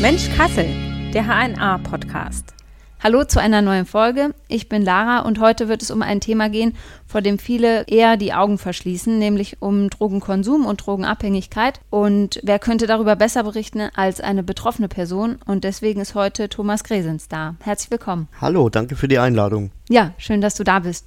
Mensch 0.00 0.30
Kassel, 0.36 0.66
der 1.12 1.26
HNA-Podcast. 1.26 2.54
Hallo 3.02 3.24
zu 3.24 3.40
einer 3.40 3.60
neuen 3.60 3.86
Folge. 3.86 4.34
Ich 4.46 4.68
bin 4.68 4.82
Lara 4.82 5.20
und 5.20 5.40
heute 5.40 5.68
wird 5.68 5.82
es 5.82 5.90
um 5.90 6.02
ein 6.02 6.20
Thema 6.20 6.48
gehen, 6.48 6.76
vor 7.06 7.22
dem 7.22 7.38
viele 7.38 7.84
eher 7.88 8.16
die 8.16 8.32
Augen 8.32 8.56
verschließen, 8.56 9.18
nämlich 9.18 9.60
um 9.60 9.90
Drogenkonsum 9.90 10.64
und 10.64 10.86
Drogenabhängigkeit. 10.86 11.80
Und 11.90 12.40
wer 12.42 12.58
könnte 12.58 12.86
darüber 12.86 13.16
besser 13.16 13.42
berichten 13.42 13.88
als 13.94 14.20
eine 14.20 14.42
betroffene 14.42 14.88
Person? 14.88 15.38
Und 15.44 15.64
deswegen 15.64 16.00
ist 16.00 16.14
heute 16.14 16.48
Thomas 16.48 16.84
Gresens 16.84 17.28
da. 17.28 17.56
Herzlich 17.60 17.90
willkommen. 17.90 18.28
Hallo, 18.40 18.68
danke 18.68 18.96
für 18.96 19.08
die 19.08 19.18
Einladung. 19.18 19.70
Ja, 19.88 20.12
schön, 20.18 20.40
dass 20.40 20.54
du 20.54 20.64
da 20.64 20.78
bist. 20.78 21.06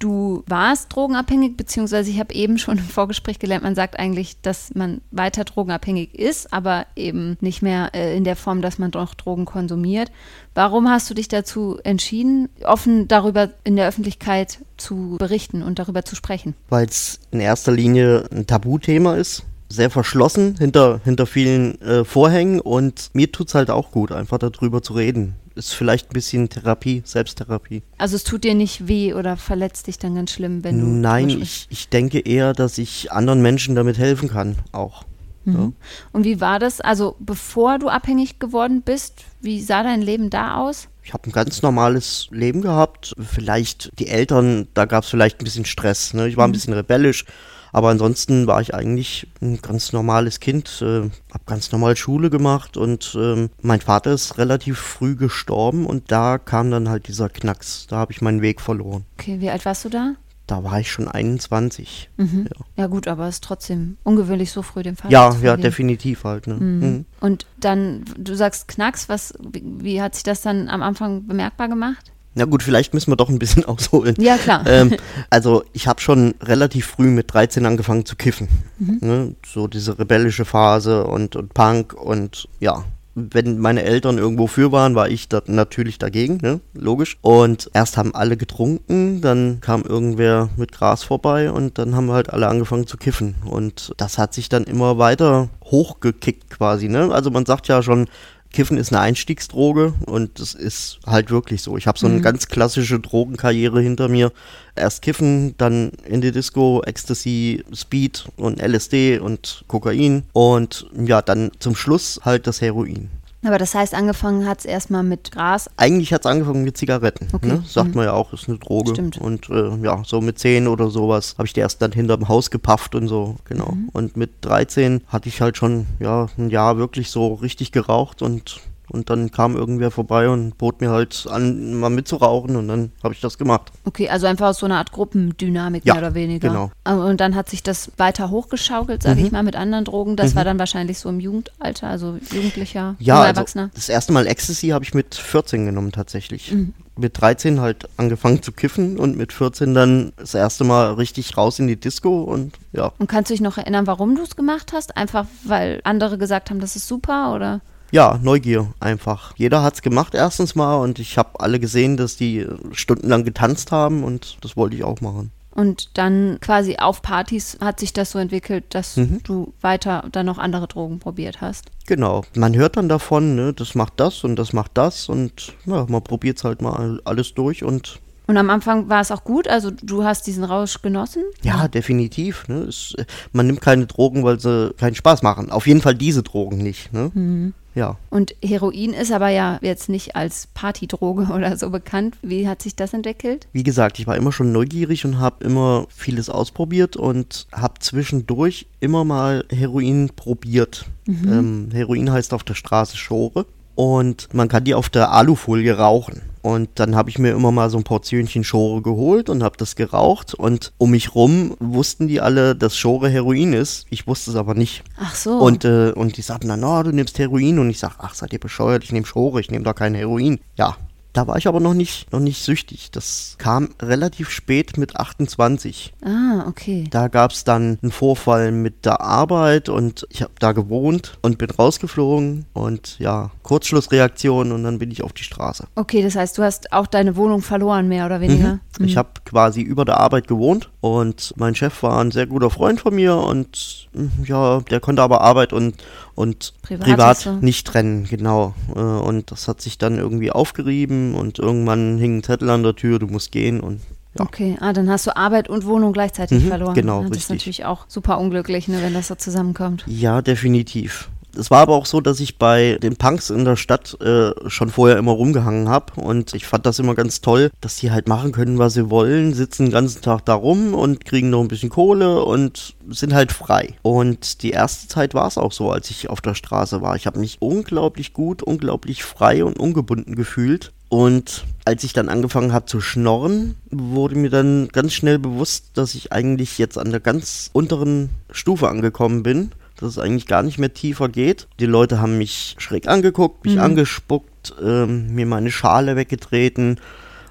Du 0.00 0.42
warst 0.46 0.96
drogenabhängig, 0.96 1.58
beziehungsweise 1.58 2.10
ich 2.10 2.18
habe 2.18 2.34
eben 2.34 2.56
schon 2.56 2.78
im 2.78 2.84
Vorgespräch 2.84 3.38
gelernt, 3.38 3.62
man 3.62 3.74
sagt 3.74 3.98
eigentlich, 3.98 4.40
dass 4.40 4.74
man 4.74 5.02
weiter 5.10 5.44
drogenabhängig 5.44 6.14
ist, 6.14 6.54
aber 6.54 6.86
eben 6.96 7.36
nicht 7.40 7.60
mehr 7.60 7.90
äh, 7.94 8.16
in 8.16 8.24
der 8.24 8.34
Form, 8.34 8.62
dass 8.62 8.78
man 8.78 8.90
doch 8.90 9.14
Drogen 9.14 9.44
konsumiert. 9.44 10.10
Warum 10.54 10.88
hast 10.88 11.10
du 11.10 11.14
dich 11.14 11.28
dazu 11.28 11.78
entschieden, 11.84 12.48
offen 12.64 13.08
darüber 13.08 13.50
in 13.62 13.76
der 13.76 13.86
Öffentlichkeit 13.86 14.60
zu 14.78 15.16
berichten 15.18 15.62
und 15.62 15.78
darüber 15.78 16.02
zu 16.02 16.16
sprechen? 16.16 16.54
Weil 16.70 16.86
es 16.86 17.20
in 17.30 17.40
erster 17.40 17.70
Linie 17.70 18.24
ein 18.32 18.46
Tabuthema 18.46 19.16
ist 19.16 19.44
sehr 19.70 19.90
verschlossen 19.90 20.56
hinter, 20.58 21.00
hinter 21.04 21.26
vielen 21.26 21.80
äh, 21.80 22.04
Vorhängen 22.04 22.60
und 22.60 23.10
mir 23.12 23.30
tut 23.30 23.48
es 23.48 23.54
halt 23.54 23.70
auch 23.70 23.92
gut, 23.92 24.12
einfach 24.12 24.38
darüber 24.38 24.82
zu 24.82 24.94
reden. 24.94 25.36
Ist 25.60 25.74
vielleicht 25.74 26.08
ein 26.08 26.14
bisschen 26.14 26.48
Therapie, 26.48 27.02
Selbsttherapie. 27.04 27.82
Also 27.98 28.16
es 28.16 28.24
tut 28.24 28.44
dir 28.44 28.54
nicht 28.54 28.88
weh 28.88 29.12
oder 29.12 29.36
verletzt 29.36 29.88
dich 29.88 29.98
dann 29.98 30.14
ganz 30.14 30.30
schlimm, 30.30 30.64
wenn 30.64 30.80
du. 30.80 30.86
Nein, 30.86 31.28
ich, 31.28 31.66
ich 31.68 31.90
denke 31.90 32.20
eher, 32.20 32.54
dass 32.54 32.78
ich 32.78 33.12
anderen 33.12 33.42
Menschen 33.42 33.74
damit 33.74 33.98
helfen 33.98 34.30
kann, 34.30 34.56
auch. 34.72 35.04
Mhm. 35.44 35.54
Ja. 35.54 35.72
Und 36.12 36.24
wie 36.24 36.40
war 36.40 36.58
das? 36.58 36.80
Also 36.80 37.14
bevor 37.18 37.78
du 37.78 37.90
abhängig 37.90 38.38
geworden 38.38 38.80
bist, 38.80 39.16
wie 39.42 39.60
sah 39.60 39.82
dein 39.82 40.00
Leben 40.00 40.30
da 40.30 40.54
aus? 40.54 40.88
Ich 41.02 41.12
habe 41.12 41.28
ein 41.28 41.32
ganz 41.32 41.60
normales 41.60 42.28
Leben 42.30 42.62
gehabt. 42.62 43.14
Vielleicht 43.18 43.90
die 43.98 44.08
Eltern, 44.08 44.66
da 44.72 44.86
gab 44.86 45.04
es 45.04 45.10
vielleicht 45.10 45.42
ein 45.42 45.44
bisschen 45.44 45.66
Stress. 45.66 46.14
Ne? 46.14 46.26
Ich 46.26 46.38
war 46.38 46.46
ein 46.46 46.52
mhm. 46.52 46.54
bisschen 46.54 46.72
rebellisch 46.72 47.26
aber 47.72 47.88
ansonsten 47.88 48.46
war 48.46 48.60
ich 48.60 48.74
eigentlich 48.74 49.28
ein 49.40 49.60
ganz 49.62 49.92
normales 49.92 50.40
Kind, 50.40 50.82
äh, 50.82 51.02
habe 51.32 51.44
ganz 51.46 51.72
normal 51.72 51.96
Schule 51.96 52.30
gemacht 52.30 52.76
und 52.76 53.16
äh, 53.18 53.48
mein 53.62 53.80
Vater 53.80 54.12
ist 54.12 54.38
relativ 54.38 54.78
früh 54.78 55.16
gestorben 55.16 55.86
und 55.86 56.10
da 56.10 56.38
kam 56.38 56.70
dann 56.70 56.88
halt 56.88 57.08
dieser 57.08 57.28
Knacks. 57.28 57.86
Da 57.88 57.96
habe 57.96 58.12
ich 58.12 58.20
meinen 58.20 58.42
Weg 58.42 58.60
verloren. 58.60 59.04
Okay, 59.18 59.40
wie 59.40 59.50
alt 59.50 59.64
warst 59.64 59.84
du 59.84 59.88
da? 59.88 60.14
Da 60.46 60.64
war 60.64 60.80
ich 60.80 60.90
schon 60.90 61.06
21. 61.06 62.10
Mhm. 62.16 62.48
Ja. 62.52 62.64
ja. 62.82 62.86
gut, 62.88 63.06
aber 63.06 63.28
es 63.28 63.36
ist 63.36 63.44
trotzdem 63.44 63.98
ungewöhnlich 64.02 64.50
so 64.50 64.62
früh 64.62 64.82
den 64.82 64.96
Vater 64.96 65.12
Ja, 65.12 65.32
ja, 65.42 65.56
definitiv 65.56 66.24
halt. 66.24 66.48
Ne? 66.48 66.54
Mhm. 66.54 66.80
Mhm. 66.80 67.04
Und 67.20 67.46
dann, 67.58 68.04
du 68.18 68.34
sagst 68.34 68.66
Knacks, 68.66 69.08
was, 69.08 69.32
wie, 69.38 69.62
wie 69.64 70.02
hat 70.02 70.16
sich 70.16 70.24
das 70.24 70.42
dann 70.42 70.68
am 70.68 70.82
Anfang 70.82 71.28
bemerkbar 71.28 71.68
gemacht? 71.68 72.10
Na 72.34 72.44
gut, 72.44 72.62
vielleicht 72.62 72.94
müssen 72.94 73.10
wir 73.10 73.16
doch 73.16 73.28
ein 73.28 73.38
bisschen 73.38 73.64
ausholen. 73.66 74.14
Ja, 74.18 74.36
klar. 74.36 74.64
Ähm, 74.66 74.96
also 75.30 75.64
ich 75.72 75.86
habe 75.86 76.00
schon 76.00 76.34
relativ 76.42 76.86
früh 76.86 77.08
mit 77.08 77.32
13 77.32 77.66
angefangen 77.66 78.06
zu 78.06 78.16
kiffen. 78.16 78.48
Mhm. 78.78 78.98
Ne? 79.00 79.34
So 79.46 79.66
diese 79.66 79.98
rebellische 79.98 80.44
Phase 80.44 81.04
und, 81.04 81.36
und 81.36 81.54
Punk 81.54 81.94
und 81.94 82.48
ja. 82.60 82.84
Wenn 83.16 83.58
meine 83.58 83.82
Eltern 83.82 84.18
irgendwo 84.18 84.46
für 84.46 84.70
waren, 84.70 84.94
war 84.94 85.08
ich 85.08 85.28
da 85.28 85.42
natürlich 85.46 85.98
dagegen, 85.98 86.38
ne? 86.40 86.60
logisch. 86.74 87.18
Und 87.22 87.68
erst 87.74 87.96
haben 87.96 88.14
alle 88.14 88.36
getrunken, 88.36 89.20
dann 89.20 89.60
kam 89.60 89.82
irgendwer 89.82 90.48
mit 90.56 90.70
Gras 90.70 91.02
vorbei 91.02 91.50
und 91.50 91.76
dann 91.76 91.96
haben 91.96 92.06
wir 92.06 92.14
halt 92.14 92.30
alle 92.30 92.46
angefangen 92.46 92.86
zu 92.86 92.96
kiffen. 92.96 93.34
Und 93.44 93.92
das 93.96 94.16
hat 94.16 94.32
sich 94.32 94.48
dann 94.48 94.62
immer 94.62 94.96
weiter 94.96 95.48
hochgekickt 95.64 96.50
quasi. 96.50 96.88
Ne? 96.88 97.10
Also 97.12 97.32
man 97.32 97.44
sagt 97.46 97.66
ja 97.66 97.82
schon, 97.82 98.06
Kiffen 98.52 98.76
ist 98.76 98.92
eine 98.92 99.00
Einstiegsdroge 99.00 99.94
und 100.06 100.40
das 100.40 100.54
ist 100.54 100.98
halt 101.06 101.30
wirklich 101.30 101.62
so. 101.62 101.76
Ich 101.76 101.86
habe 101.86 101.98
so 101.98 102.06
eine 102.06 102.18
mhm. 102.18 102.22
ganz 102.22 102.48
klassische 102.48 102.98
Drogenkarriere 102.98 103.80
hinter 103.80 104.08
mir. 104.08 104.32
Erst 104.74 105.02
Kiffen, 105.02 105.54
dann 105.56 105.92
in 106.04 106.20
die 106.20 106.32
Disco, 106.32 106.82
Ecstasy, 106.84 107.64
Speed 107.72 108.26
und 108.36 108.60
LSD 108.60 109.18
und 109.18 109.64
Kokain 109.68 110.24
und 110.32 110.86
ja, 110.96 111.22
dann 111.22 111.52
zum 111.60 111.76
Schluss 111.76 112.20
halt 112.24 112.46
das 112.46 112.60
Heroin. 112.60 113.10
Aber 113.42 113.56
das 113.56 113.74
heißt, 113.74 113.94
angefangen 113.94 114.46
hat 114.46 114.60
es 114.60 114.64
erstmal 114.66 115.02
mit 115.02 115.32
Gras? 115.32 115.70
Eigentlich 115.76 116.12
hat 116.12 116.22
es 116.22 116.26
angefangen 116.26 116.62
mit 116.62 116.76
Zigaretten. 116.76 117.28
Okay. 117.32 117.46
Ne? 117.46 117.62
Sagt 117.66 117.90
mhm. 117.90 117.94
man 117.96 118.04
ja 118.04 118.12
auch, 118.12 118.32
ist 118.32 118.48
eine 118.48 118.58
Droge. 118.58 118.92
Stimmt. 118.92 119.18
Und 119.18 119.48
äh, 119.48 119.76
ja, 119.82 120.02
so 120.04 120.20
mit 120.20 120.38
10 120.38 120.68
oder 120.68 120.90
sowas 120.90 121.34
habe 121.38 121.46
ich 121.46 121.54
die 121.54 121.60
erst 121.60 121.80
dann 121.80 121.92
hinterm 121.92 122.28
Haus 122.28 122.50
gepafft 122.50 122.94
und 122.94 123.08
so, 123.08 123.36
genau. 123.44 123.72
Mhm. 123.72 123.88
Und 123.92 124.16
mit 124.16 124.30
13 124.42 125.02
hatte 125.06 125.28
ich 125.28 125.40
halt 125.40 125.56
schon, 125.56 125.86
ja, 126.00 126.26
ein 126.36 126.50
Jahr 126.50 126.76
wirklich 126.76 127.10
so 127.10 127.34
richtig 127.34 127.72
geraucht 127.72 128.20
und 128.20 128.60
und 128.90 129.10
dann 129.10 129.30
kam 129.30 129.56
irgendwer 129.56 129.90
vorbei 129.90 130.28
und 130.28 130.58
bot 130.58 130.80
mir 130.80 130.90
halt 130.90 131.26
an, 131.30 131.74
mal 131.74 131.90
mitzurauchen 131.90 132.56
und 132.56 132.68
dann 132.68 132.92
habe 133.02 133.14
ich 133.14 133.20
das 133.20 133.38
gemacht. 133.38 133.70
Okay, 133.84 134.08
also 134.08 134.26
einfach 134.26 134.48
aus 134.48 134.58
so 134.58 134.66
einer 134.66 134.78
Art 134.78 134.92
Gruppendynamik 134.92 135.84
ja, 135.84 135.94
mehr 135.94 136.02
oder 136.02 136.14
weniger. 136.14 136.48
Genau. 136.48 136.70
Äh, 136.84 136.92
und 136.92 137.20
dann 137.20 137.34
hat 137.34 137.48
sich 137.48 137.62
das 137.62 137.92
weiter 137.96 138.30
hochgeschaukelt, 138.30 139.02
sage 139.02 139.20
mhm. 139.20 139.26
ich 139.26 139.32
mal, 139.32 139.42
mit 139.42 139.56
anderen 139.56 139.84
Drogen. 139.84 140.16
Das 140.16 140.32
mhm. 140.32 140.36
war 140.36 140.44
dann 140.44 140.58
wahrscheinlich 140.58 140.98
so 140.98 141.08
im 141.08 141.20
Jugendalter, 141.20 141.88
also 141.88 142.18
Jugendlicher, 142.32 142.96
ja, 142.98 143.20
also 143.20 143.28
Erwachsener. 143.28 143.70
Das 143.74 143.88
erste 143.88 144.12
Mal 144.12 144.26
Ecstasy 144.26 144.68
habe 144.68 144.84
ich 144.84 144.94
mit 144.94 145.14
14 145.14 145.66
genommen 145.66 145.92
tatsächlich. 145.92 146.52
Mhm. 146.52 146.74
Mit 146.96 147.18
13 147.18 147.60
halt 147.60 147.88
angefangen 147.96 148.42
zu 148.42 148.52
kiffen 148.52 148.98
und 148.98 149.16
mit 149.16 149.32
14 149.32 149.72
dann 149.72 150.12
das 150.16 150.34
erste 150.34 150.64
Mal 150.64 150.94
richtig 150.94 151.36
raus 151.36 151.58
in 151.58 151.66
die 151.66 151.76
Disco 151.76 152.24
und 152.24 152.54
ja. 152.72 152.92
Und 152.98 153.08
kannst 153.08 153.30
du 153.30 153.34
dich 153.34 153.40
noch 153.40 153.56
erinnern, 153.56 153.86
warum 153.86 154.16
du 154.16 154.22
es 154.22 154.36
gemacht 154.36 154.72
hast? 154.74 154.96
Einfach 154.96 155.26
weil 155.44 155.80
andere 155.84 156.18
gesagt 156.18 156.50
haben, 156.50 156.60
das 156.60 156.76
ist 156.76 156.86
super 156.86 157.32
oder? 157.34 157.60
Ja, 157.90 158.18
Neugier 158.22 158.72
einfach. 158.80 159.34
Jeder 159.36 159.62
hat 159.62 159.74
es 159.74 159.82
gemacht 159.82 160.14
erstens 160.14 160.54
mal 160.54 160.76
und 160.76 160.98
ich 160.98 161.18
habe 161.18 161.40
alle 161.40 161.58
gesehen, 161.58 161.96
dass 161.96 162.16
die 162.16 162.46
stundenlang 162.72 163.24
getanzt 163.24 163.72
haben 163.72 164.04
und 164.04 164.38
das 164.42 164.56
wollte 164.56 164.76
ich 164.76 164.84
auch 164.84 165.00
machen. 165.00 165.32
Und 165.52 165.98
dann 165.98 166.38
quasi 166.40 166.76
auf 166.76 167.02
Partys 167.02 167.58
hat 167.60 167.80
sich 167.80 167.92
das 167.92 168.12
so 168.12 168.18
entwickelt, 168.18 168.64
dass 168.70 168.96
mhm. 168.96 169.20
du 169.24 169.52
weiter 169.60 170.08
dann 170.12 170.26
noch 170.26 170.38
andere 170.38 170.68
Drogen 170.68 171.00
probiert 171.00 171.40
hast. 171.40 171.66
Genau. 171.86 172.22
Man 172.34 172.54
hört 172.54 172.76
dann 172.76 172.88
davon, 172.88 173.34
ne, 173.34 173.52
das 173.52 173.74
macht 173.74 173.94
das 173.98 174.22
und 174.22 174.36
das 174.36 174.52
macht 174.52 174.72
das 174.74 175.08
und 175.08 175.54
ja, 175.66 175.86
man 175.88 176.02
probiert 176.02 176.38
es 176.38 176.44
halt 176.44 176.62
mal 176.62 177.00
alles 177.04 177.34
durch 177.34 177.64
und 177.64 178.00
und 178.30 178.36
am 178.36 178.48
Anfang 178.48 178.88
war 178.88 179.00
es 179.00 179.10
auch 179.10 179.24
gut, 179.24 179.48
also 179.48 179.72
du 179.72 180.04
hast 180.04 180.24
diesen 180.28 180.44
Rausch 180.44 180.82
genossen? 180.82 181.24
Ja, 181.42 181.66
definitiv. 181.66 182.46
Ne? 182.46 182.58
Es, 182.58 182.94
man 183.32 183.48
nimmt 183.48 183.60
keine 183.60 183.86
Drogen, 183.86 184.22
weil 184.22 184.38
sie 184.38 184.72
keinen 184.78 184.94
Spaß 184.94 185.22
machen. 185.22 185.50
Auf 185.50 185.66
jeden 185.66 185.80
Fall 185.80 185.96
diese 185.96 186.22
Drogen 186.22 186.58
nicht. 186.58 186.92
Ne? 186.92 187.10
Mhm. 187.12 187.54
Ja. 187.74 187.96
Und 188.08 188.36
Heroin 188.40 188.92
ist 188.92 189.10
aber 189.10 189.30
ja 189.30 189.58
jetzt 189.62 189.88
nicht 189.88 190.14
als 190.14 190.46
Partydroge 190.54 191.22
oder 191.34 191.56
so 191.56 191.70
bekannt. 191.70 192.18
Wie 192.22 192.46
hat 192.46 192.62
sich 192.62 192.76
das 192.76 192.92
entwickelt? 192.92 193.48
Wie 193.52 193.64
gesagt, 193.64 193.98
ich 193.98 194.06
war 194.06 194.16
immer 194.16 194.30
schon 194.30 194.52
neugierig 194.52 195.04
und 195.04 195.18
habe 195.18 195.44
immer 195.44 195.88
vieles 195.88 196.30
ausprobiert 196.30 196.96
und 196.96 197.48
habe 197.50 197.80
zwischendurch 197.80 198.68
immer 198.78 199.04
mal 199.04 199.44
Heroin 199.50 200.08
probiert. 200.14 200.86
Mhm. 201.06 201.32
Ähm, 201.32 201.68
Heroin 201.72 202.12
heißt 202.12 202.32
auf 202.32 202.44
der 202.44 202.54
Straße 202.54 202.96
Schore 202.96 203.46
und 203.74 204.32
man 204.32 204.46
kann 204.46 204.62
die 204.62 204.74
auf 204.74 204.88
der 204.88 205.10
Alufolie 205.10 205.76
rauchen. 205.76 206.29
Und 206.42 206.70
dann 206.76 206.96
habe 206.96 207.10
ich 207.10 207.18
mir 207.18 207.32
immer 207.32 207.52
mal 207.52 207.70
so 207.70 207.78
ein 207.78 207.84
Portionchen 207.84 208.44
Schore 208.44 208.82
geholt 208.82 209.28
und 209.28 209.42
habe 209.42 209.56
das 209.58 209.76
geraucht. 209.76 210.34
Und 210.34 210.72
um 210.78 210.90
mich 210.90 211.14
rum 211.14 211.54
wussten 211.60 212.08
die 212.08 212.20
alle, 212.20 212.56
dass 212.56 212.76
Schore 212.76 213.08
Heroin 213.08 213.52
ist. 213.52 213.86
Ich 213.90 214.06
wusste 214.06 214.30
es 214.30 214.36
aber 214.36 214.54
nicht. 214.54 214.82
Ach 214.98 215.14
so. 215.14 215.38
Und, 215.38 215.64
äh, 215.64 215.92
und 215.94 216.16
die 216.16 216.22
sagten 216.22 216.48
dann, 216.48 216.64
oh, 216.64 216.82
du 216.82 216.92
nimmst 216.92 217.18
Heroin. 217.18 217.58
Und 217.58 217.70
ich 217.70 217.78
sage, 217.78 217.94
ach, 217.98 218.14
seid 218.14 218.32
ihr 218.32 218.40
bescheuert, 218.40 218.84
ich 218.84 218.92
nehme 218.92 219.06
Schore, 219.06 219.40
ich 219.40 219.50
nehme 219.50 219.64
da 219.64 219.72
kein 219.72 219.94
Heroin. 219.94 220.40
Ja, 220.56 220.76
da 221.12 221.26
war 221.26 221.36
ich 221.36 221.48
aber 221.48 221.60
noch 221.60 221.74
nicht, 221.74 222.12
noch 222.12 222.20
nicht 222.20 222.42
süchtig. 222.42 222.90
Das 222.92 223.34
kam 223.38 223.70
relativ 223.82 224.30
spät 224.30 224.76
mit 224.76 224.96
28. 224.96 225.92
Ah, 226.04 226.44
okay. 226.46 226.84
Da 226.90 227.08
gab 227.08 227.32
es 227.32 227.44
dann 227.44 227.78
einen 227.82 227.90
Vorfall 227.90 228.52
mit 228.52 228.84
der 228.84 229.00
Arbeit 229.00 229.68
und 229.68 230.06
ich 230.10 230.22
habe 230.22 230.32
da 230.38 230.52
gewohnt 230.52 231.18
und 231.22 231.38
bin 231.38 231.50
rausgeflogen 231.50 232.46
und 232.52 232.98
ja, 232.98 233.30
Kurzschlussreaktion 233.42 234.52
und 234.52 234.62
dann 234.62 234.78
bin 234.78 234.90
ich 234.90 235.02
auf 235.02 235.12
die 235.12 235.24
Straße. 235.24 235.66
Okay, 235.74 236.02
das 236.02 236.14
heißt, 236.14 236.38
du 236.38 236.42
hast 236.42 236.72
auch 236.72 236.86
deine 236.86 237.16
Wohnung 237.16 237.42
verloren, 237.42 237.88
mehr 237.88 238.06
oder 238.06 238.20
weniger? 238.20 238.54
Mhm. 238.54 238.60
Mhm. 238.78 238.84
Ich 238.84 238.96
habe 238.96 239.10
quasi 239.24 239.62
über 239.62 239.84
der 239.84 239.98
Arbeit 239.98 240.28
gewohnt 240.28 240.70
und 240.80 241.34
mein 241.36 241.54
Chef 241.54 241.82
war 241.82 242.00
ein 242.00 242.12
sehr 242.12 242.26
guter 242.26 242.50
Freund 242.50 242.80
von 242.80 242.94
mir 242.94 243.16
und 243.16 243.88
ja, 244.24 244.60
der 244.60 244.80
konnte 244.80 245.02
aber 245.02 245.20
Arbeit 245.20 245.52
und, 245.52 245.74
und 246.20 246.52
privat, 246.62 246.86
privat 246.86 247.42
nicht 247.42 247.66
trennen, 247.66 248.04
genau. 248.04 248.54
Äh, 248.74 248.78
und 248.78 249.30
das 249.30 249.48
hat 249.48 249.60
sich 249.60 249.78
dann 249.78 249.98
irgendwie 249.98 250.30
aufgerieben 250.30 251.14
und 251.14 251.38
irgendwann 251.38 251.98
hing 251.98 252.18
ein 252.18 252.22
Zettel 252.22 252.50
an 252.50 252.62
der 252.62 252.76
Tür, 252.76 252.98
du 252.98 253.06
musst 253.06 253.32
gehen 253.32 253.60
und 253.60 253.80
ja. 254.18 254.24
Okay, 254.24 254.56
ah, 254.60 254.72
dann 254.72 254.90
hast 254.90 255.06
du 255.06 255.16
Arbeit 255.16 255.48
und 255.48 255.64
Wohnung 255.66 255.92
gleichzeitig 255.92 256.42
mhm, 256.42 256.48
verloren. 256.48 256.74
Genau, 256.74 256.96
ja, 256.96 257.02
das 257.02 257.10
richtig. 257.10 257.22
ist 257.22 257.30
natürlich 257.30 257.64
auch 257.64 257.84
super 257.86 258.18
unglücklich, 258.18 258.66
ne, 258.66 258.78
wenn 258.82 258.92
das 258.92 259.06
so 259.06 259.14
zusammenkommt. 259.14 259.84
Ja, 259.86 260.20
definitiv. 260.20 261.08
Es 261.36 261.50
war 261.50 261.60
aber 261.60 261.74
auch 261.74 261.86
so, 261.86 262.00
dass 262.00 262.20
ich 262.20 262.38
bei 262.38 262.78
den 262.82 262.96
Punks 262.96 263.30
in 263.30 263.44
der 263.44 263.56
Stadt 263.56 263.96
äh, 264.00 264.32
schon 264.48 264.70
vorher 264.70 264.98
immer 264.98 265.12
rumgehangen 265.12 265.68
habe 265.68 266.00
und 266.00 266.34
ich 266.34 266.46
fand 266.46 266.66
das 266.66 266.78
immer 266.78 266.94
ganz 266.94 267.20
toll, 267.20 267.50
dass 267.60 267.76
die 267.76 267.90
halt 267.90 268.08
machen 268.08 268.32
können, 268.32 268.58
was 268.58 268.74
sie 268.74 268.90
wollen, 268.90 269.32
sitzen 269.34 269.66
den 269.66 269.72
ganzen 269.72 270.02
Tag 270.02 270.24
da 270.24 270.34
rum 270.34 270.74
und 270.74 271.04
kriegen 271.04 271.30
noch 271.30 271.40
ein 271.40 271.48
bisschen 271.48 271.70
Kohle 271.70 272.24
und 272.24 272.74
sind 272.88 273.14
halt 273.14 273.32
frei. 273.32 273.74
Und 273.82 274.42
die 274.42 274.50
erste 274.50 274.88
Zeit 274.88 275.14
war 275.14 275.26
es 275.26 275.38
auch 275.38 275.52
so, 275.52 275.70
als 275.70 275.90
ich 275.90 276.10
auf 276.10 276.20
der 276.20 276.34
Straße 276.34 276.82
war. 276.82 276.96
Ich 276.96 277.06
habe 277.06 277.20
mich 277.20 277.38
unglaublich 277.40 278.12
gut, 278.12 278.42
unglaublich 278.42 279.04
frei 279.04 279.44
und 279.44 279.58
ungebunden 279.58 280.16
gefühlt. 280.16 280.72
Und 280.88 281.44
als 281.64 281.84
ich 281.84 281.92
dann 281.92 282.08
angefangen 282.08 282.52
habe 282.52 282.66
zu 282.66 282.80
schnorren, 282.80 283.54
wurde 283.70 284.16
mir 284.16 284.28
dann 284.28 284.68
ganz 284.72 284.92
schnell 284.92 285.20
bewusst, 285.20 285.66
dass 285.74 285.94
ich 285.94 286.12
eigentlich 286.12 286.58
jetzt 286.58 286.76
an 286.76 286.90
der 286.90 286.98
ganz 286.98 287.48
unteren 287.52 288.10
Stufe 288.32 288.68
angekommen 288.68 289.22
bin 289.22 289.52
dass 289.80 289.90
es 289.90 289.98
eigentlich 289.98 290.26
gar 290.26 290.42
nicht 290.42 290.58
mehr 290.58 290.74
tiefer 290.74 291.08
geht. 291.08 291.48
Die 291.58 291.66
Leute 291.66 292.00
haben 292.00 292.18
mich 292.18 292.56
schräg 292.58 292.88
angeguckt, 292.88 293.44
mich 293.44 293.54
mhm. 293.54 293.62
angespuckt, 293.62 294.54
ähm, 294.62 295.14
mir 295.14 295.26
meine 295.26 295.50
Schale 295.50 295.96
weggetreten 295.96 296.78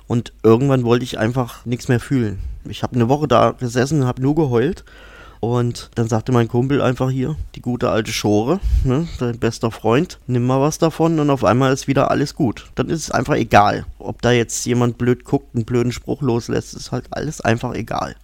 und 0.07 0.34
irgendwann 0.44 0.84
wollte 0.84 1.06
ich 1.06 1.19
einfach 1.19 1.66
nichts 1.66 1.88
mehr 1.88 2.00
fühlen. 2.00 2.40
Ich 2.66 2.84
habe 2.84 2.96
eine 2.96 3.10
Woche 3.10 3.28
da 3.28 3.51
gesessen, 3.51 4.06
habe 4.06 4.22
nur 4.22 4.36
geheult 4.36 4.84
und 5.40 5.92
dann 5.96 6.10
sagte 6.10 6.31
mein 6.31 6.48
Kumpel 6.48 6.81
einfach 6.81 7.10
hier, 7.10 7.36
die 7.56 7.62
gute 7.62 7.90
alte 7.90 8.12
Schore, 8.12 8.60
ne, 8.84 9.07
dein 9.19 9.40
bester 9.40 9.72
Freund, 9.72 10.19
nimm 10.28 10.46
mal 10.46 10.60
was 10.60 10.80
davon 10.80 11.19
und 11.19 11.30
auf 11.30 11.46
einmal 11.46 11.72
ist 11.72 11.88
wieder 11.88 12.12
alles 12.12 12.36
gut. 12.36 12.66
Dann 12.75 12.90
ist 12.90 13.04
es 13.04 13.12
einfach 13.12 13.36
egal. 13.36 13.86
Ob 14.00 14.22
da 14.22 14.31
jetzt 14.31 14.66
jemand 14.66 14.98
blöd 14.98 15.24
guckt, 15.24 15.56
einen 15.56 15.66
blöden 15.66 15.92
Spruch 15.92 16.22
loslässt, 16.22 16.74
ist 16.74 16.92
halt 16.92 17.06
alles 17.12 17.40
einfach 17.40 17.74
egal. 17.74 18.16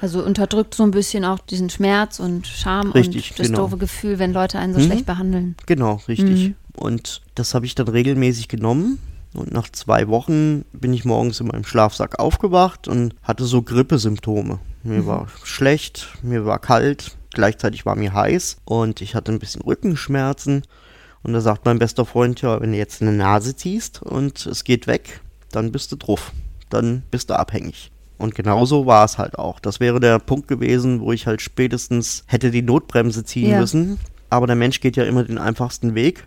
Also 0.00 0.22
unterdrückt 0.22 0.74
so 0.74 0.82
ein 0.82 0.90
bisschen 0.90 1.24
auch 1.24 1.38
diesen 1.38 1.70
Schmerz 1.70 2.20
und 2.20 2.46
Scham 2.46 2.90
richtig, 2.92 3.30
und 3.30 3.38
das 3.38 3.46
genau. 3.46 3.62
doofe 3.62 3.78
Gefühl, 3.78 4.18
wenn 4.18 4.32
Leute 4.32 4.58
einen 4.58 4.74
so 4.74 4.80
mhm. 4.80 4.84
schlecht 4.84 5.06
behandeln. 5.06 5.56
Genau, 5.66 6.00
richtig. 6.06 6.48
Mhm. 6.48 6.54
Und 6.74 7.22
das 7.34 7.54
habe 7.54 7.66
ich 7.66 7.74
dann 7.74 7.88
regelmäßig 7.88 8.48
genommen. 8.48 8.98
Und 9.34 9.52
nach 9.52 9.68
zwei 9.70 10.08
Wochen 10.08 10.64
bin 10.72 10.94
ich 10.94 11.04
morgens 11.04 11.40
in 11.40 11.48
meinem 11.48 11.64
Schlafsack 11.64 12.18
aufgewacht 12.18 12.88
und 12.88 13.14
hatte 13.22 13.44
so 13.44 13.62
Grippesymptome. 13.62 14.58
Mir 14.82 15.02
mhm. 15.02 15.06
war 15.06 15.26
schlecht, 15.44 16.08
mir 16.22 16.46
war 16.46 16.58
kalt, 16.58 17.16
gleichzeitig 17.32 17.84
war 17.84 17.96
mir 17.96 18.14
heiß 18.14 18.58
und 18.64 19.02
ich 19.02 19.14
hatte 19.14 19.32
ein 19.32 19.38
bisschen 19.38 19.62
Rückenschmerzen. 19.62 20.62
Und 21.22 21.32
da 21.32 21.40
sagt 21.40 21.64
mein 21.64 21.78
bester 21.78 22.06
Freund, 22.06 22.40
ja, 22.42 22.60
wenn 22.60 22.72
du 22.72 22.78
jetzt 22.78 23.02
eine 23.02 23.12
Nase 23.12 23.56
ziehst 23.56 24.00
und 24.02 24.46
es 24.46 24.64
geht 24.64 24.86
weg, 24.86 25.20
dann 25.50 25.72
bist 25.72 25.90
du 25.92 25.96
drauf. 25.96 26.32
Dann 26.70 27.02
bist 27.10 27.30
du 27.30 27.38
abhängig. 27.38 27.90
Und 28.18 28.34
genauso 28.34 28.86
war 28.86 29.04
es 29.04 29.18
halt 29.18 29.38
auch. 29.38 29.60
Das 29.60 29.80
wäre 29.80 30.00
der 30.00 30.18
Punkt 30.18 30.48
gewesen, 30.48 31.00
wo 31.00 31.12
ich 31.12 31.26
halt 31.26 31.42
spätestens 31.42 32.24
hätte 32.26 32.50
die 32.50 32.62
Notbremse 32.62 33.24
ziehen 33.24 33.50
ja. 33.50 33.60
müssen. 33.60 33.98
Aber 34.30 34.46
der 34.46 34.56
Mensch 34.56 34.80
geht 34.80 34.96
ja 34.96 35.04
immer 35.04 35.24
den 35.24 35.38
einfachsten 35.38 35.94
Weg. 35.94 36.26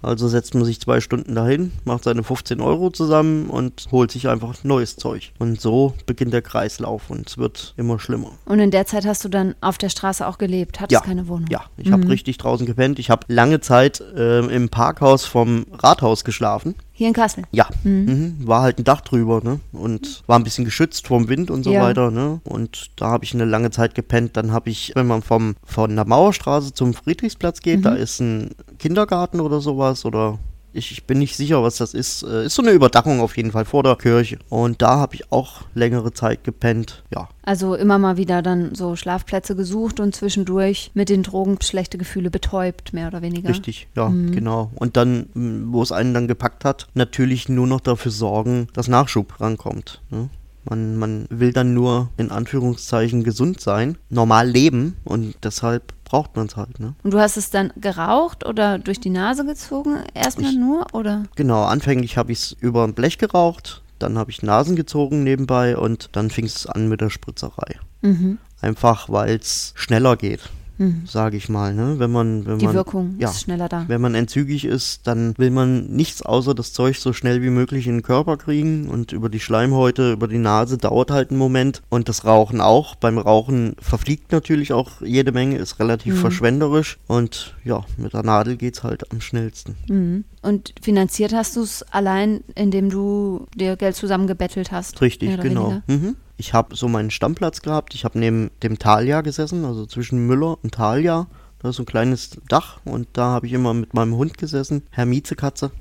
Also 0.00 0.28
setzt 0.28 0.54
man 0.54 0.64
sich 0.64 0.80
zwei 0.80 1.00
Stunden 1.00 1.34
dahin, 1.34 1.72
macht 1.84 2.04
seine 2.04 2.22
15 2.22 2.60
Euro 2.60 2.90
zusammen 2.90 3.50
und 3.50 3.88
holt 3.90 4.12
sich 4.12 4.28
einfach 4.28 4.62
neues 4.62 4.96
Zeug. 4.96 5.32
Und 5.38 5.60
so 5.60 5.94
beginnt 6.06 6.32
der 6.32 6.42
Kreislauf 6.42 7.10
und 7.10 7.28
es 7.28 7.38
wird 7.38 7.74
immer 7.76 7.98
schlimmer. 7.98 8.30
Und 8.44 8.60
in 8.60 8.70
der 8.70 8.86
Zeit 8.86 9.06
hast 9.06 9.24
du 9.24 9.28
dann 9.28 9.56
auf 9.60 9.76
der 9.76 9.88
Straße 9.88 10.26
auch 10.26 10.38
gelebt, 10.38 10.80
hattest 10.80 10.92
ja, 10.92 11.06
keine 11.06 11.26
Wohnung? 11.26 11.48
Ja, 11.50 11.64
ich 11.76 11.88
mhm. 11.88 11.94
habe 11.94 12.08
richtig 12.08 12.38
draußen 12.38 12.64
gepennt. 12.64 12.98
Ich 12.98 13.10
habe 13.10 13.26
lange 13.28 13.60
Zeit 13.60 14.00
äh, 14.00 14.40
im 14.40 14.68
Parkhaus 14.68 15.24
vom 15.24 15.66
Rathaus 15.72 16.24
geschlafen. 16.24 16.76
Hier 16.98 17.06
in 17.06 17.14
Kassel? 17.14 17.44
Ja. 17.52 17.68
Mhm. 17.84 17.92
Mhm. 17.92 18.36
War 18.48 18.62
halt 18.62 18.78
ein 18.80 18.84
Dach 18.84 19.02
drüber, 19.02 19.40
ne? 19.40 19.60
Und 19.70 20.24
war 20.26 20.36
ein 20.36 20.42
bisschen 20.42 20.64
geschützt 20.64 21.06
vom 21.06 21.28
Wind 21.28 21.48
und 21.48 21.62
so 21.62 21.70
ja. 21.70 21.80
weiter, 21.82 22.10
ne? 22.10 22.40
Und 22.42 22.90
da 22.96 23.10
habe 23.10 23.24
ich 23.24 23.34
eine 23.34 23.44
lange 23.44 23.70
Zeit 23.70 23.94
gepennt. 23.94 24.36
Dann 24.36 24.50
habe 24.50 24.68
ich, 24.68 24.90
wenn 24.96 25.06
man 25.06 25.22
vom, 25.22 25.54
von 25.64 25.94
der 25.94 26.04
Mauerstraße 26.04 26.74
zum 26.74 26.94
Friedrichsplatz 26.94 27.60
geht, 27.60 27.78
mhm. 27.78 27.82
da 27.82 27.94
ist 27.94 28.18
ein 28.18 28.50
Kindergarten 28.80 29.38
oder 29.38 29.57
sowas 29.60 30.04
oder 30.04 30.38
ich, 30.72 30.92
ich, 30.92 31.04
bin 31.04 31.18
nicht 31.18 31.36
sicher, 31.36 31.62
was 31.62 31.76
das 31.76 31.94
ist. 31.94 32.22
Äh, 32.22 32.46
ist 32.46 32.54
so 32.54 32.62
eine 32.62 32.72
Überdachung 32.72 33.20
auf 33.20 33.36
jeden 33.36 33.52
Fall 33.52 33.64
vor 33.64 33.82
der 33.82 33.96
Kirche. 33.96 34.38
Und 34.48 34.82
da 34.82 34.96
habe 34.96 35.14
ich 35.14 35.32
auch 35.32 35.62
längere 35.74 36.12
Zeit 36.12 36.44
gepennt. 36.44 37.04
Ja. 37.12 37.28
Also 37.42 37.74
immer 37.74 37.98
mal 37.98 38.16
wieder 38.16 38.42
dann 38.42 38.74
so 38.74 38.94
Schlafplätze 38.94 39.56
gesucht 39.56 39.98
und 39.98 40.14
zwischendurch 40.14 40.90
mit 40.94 41.08
den 41.08 41.22
Drogen 41.22 41.58
schlechte 41.62 41.96
Gefühle 41.96 42.30
betäubt, 42.30 42.92
mehr 42.92 43.08
oder 43.08 43.22
weniger. 43.22 43.48
Richtig, 43.48 43.88
ja, 43.96 44.08
mhm. 44.08 44.32
genau. 44.32 44.70
Und 44.74 44.96
dann, 44.96 45.28
wo 45.72 45.82
es 45.82 45.90
einen 45.92 46.12
dann 46.12 46.28
gepackt 46.28 46.64
hat, 46.64 46.86
natürlich 46.94 47.48
nur 47.48 47.66
noch 47.66 47.80
dafür 47.80 48.12
sorgen, 48.12 48.68
dass 48.74 48.88
Nachschub 48.88 49.40
rankommt. 49.40 50.02
Ne? 50.10 50.28
Man, 50.68 50.96
man 50.96 51.26
will 51.30 51.52
dann 51.52 51.72
nur 51.72 52.10
in 52.18 52.30
Anführungszeichen 52.30 53.24
gesund 53.24 53.60
sein, 53.60 53.96
normal 54.10 54.48
leben 54.48 54.96
und 55.04 55.34
deshalb 55.42 55.94
braucht 56.08 56.36
man 56.36 56.46
es 56.46 56.56
halt. 56.56 56.80
Ne? 56.80 56.94
Und 57.02 57.12
du 57.12 57.20
hast 57.20 57.36
es 57.36 57.50
dann 57.50 57.72
geraucht 57.76 58.44
oder 58.44 58.78
durch 58.78 59.00
die 59.00 59.10
Nase 59.10 59.44
gezogen? 59.44 60.02
Erstmal 60.14 60.50
ich, 60.50 60.58
nur 60.58 60.86
oder? 60.92 61.24
Genau, 61.36 61.64
anfänglich 61.64 62.16
habe 62.16 62.32
ich 62.32 62.38
es 62.38 62.56
über 62.60 62.84
ein 62.84 62.94
Blech 62.94 63.18
geraucht, 63.18 63.82
dann 63.98 64.18
habe 64.18 64.30
ich 64.30 64.42
Nasen 64.42 64.76
gezogen 64.76 65.24
nebenbei 65.24 65.76
und 65.76 66.10
dann 66.12 66.30
fing 66.30 66.44
es 66.44 66.66
an 66.66 66.88
mit 66.88 67.00
der 67.00 67.10
Spritzerei. 67.10 67.76
Mhm. 68.02 68.38
Einfach 68.60 69.08
weil 69.08 69.36
es 69.36 69.72
schneller 69.76 70.16
geht 70.16 70.50
mhm. 70.78 71.02
sage 71.06 71.36
ich 71.36 71.48
mal. 71.48 71.74
Ne? 71.74 71.98
Wenn 71.98 72.10
man, 72.10 72.46
wenn 72.46 72.58
Die 72.58 72.66
man, 72.66 72.74
Wirkung 72.74 73.16
ja, 73.18 73.28
ist 73.30 73.42
schneller 73.42 73.68
da. 73.68 73.84
Wenn 73.88 74.00
man 74.00 74.14
entzügig 74.14 74.64
ist, 74.64 75.06
dann 75.06 75.34
will 75.36 75.50
man 75.50 75.86
nichts 75.88 76.22
außer 76.22 76.54
das 76.54 76.72
Zeug 76.72 76.96
so 76.96 77.12
schnell 77.12 77.42
wie 77.42 77.50
möglich 77.50 77.86
in 77.86 77.96
den 77.96 78.02
Körper 78.02 78.36
kriegen 78.36 78.88
und 78.88 79.12
über 79.12 79.28
die 79.28 79.40
Schleimhäute, 79.40 80.12
über 80.12 80.28
die 80.28 80.38
Nase 80.38 80.78
dauert 80.78 81.10
halt 81.10 81.30
einen 81.30 81.38
Moment 81.38 81.82
und 81.88 82.08
das 82.08 82.24
Rauchen 82.24 82.60
auch. 82.60 82.94
Beim 82.94 83.18
Rauchen 83.18 83.76
verfliegt 83.80 84.32
natürlich 84.32 84.72
auch 84.72 85.02
jede 85.02 85.32
Menge, 85.32 85.58
ist 85.58 85.78
relativ 85.78 86.14
mhm. 86.14 86.18
verschwenderisch 86.18 86.98
und 87.06 87.54
ja, 87.64 87.84
mit 87.96 88.14
der 88.14 88.22
Nadel 88.22 88.56
geht 88.56 88.76
es 88.76 88.82
halt 88.82 89.10
am 89.12 89.20
schnellsten. 89.20 89.76
Mhm. 89.88 90.24
Und 90.42 90.72
finanziert 90.80 91.34
hast 91.34 91.56
du 91.56 91.62
es 91.62 91.82
allein, 91.82 92.42
indem 92.54 92.90
du 92.90 93.46
dir 93.54 93.76
Geld 93.76 93.96
zusammengebettelt 93.96 94.72
hast? 94.72 95.00
Richtig, 95.00 95.40
genau. 95.40 95.82
Mhm. 95.86 96.16
Ich 96.38 96.54
habe 96.54 96.76
so 96.76 96.88
meinen 96.88 97.10
Stammplatz 97.10 97.62
gehabt. 97.62 97.94
Ich 97.94 98.04
habe 98.04 98.18
neben 98.18 98.50
dem 98.62 98.78
Thalia 98.78 99.20
gesessen, 99.20 99.64
also 99.64 99.84
zwischen 99.84 100.26
Müller 100.26 100.56
und 100.62 100.72
Thalia. 100.72 101.26
Da 101.58 101.70
ist 101.70 101.76
so 101.76 101.82
ein 101.82 101.86
kleines 101.86 102.38
Dach 102.48 102.78
und 102.84 103.08
da 103.12 103.26
habe 103.30 103.46
ich 103.46 103.52
immer 103.52 103.74
mit 103.74 103.92
meinem 103.92 104.14
Hund 104.14 104.38
gesessen, 104.38 104.84
Herr 104.90 105.06
Miezekatze. 105.06 105.72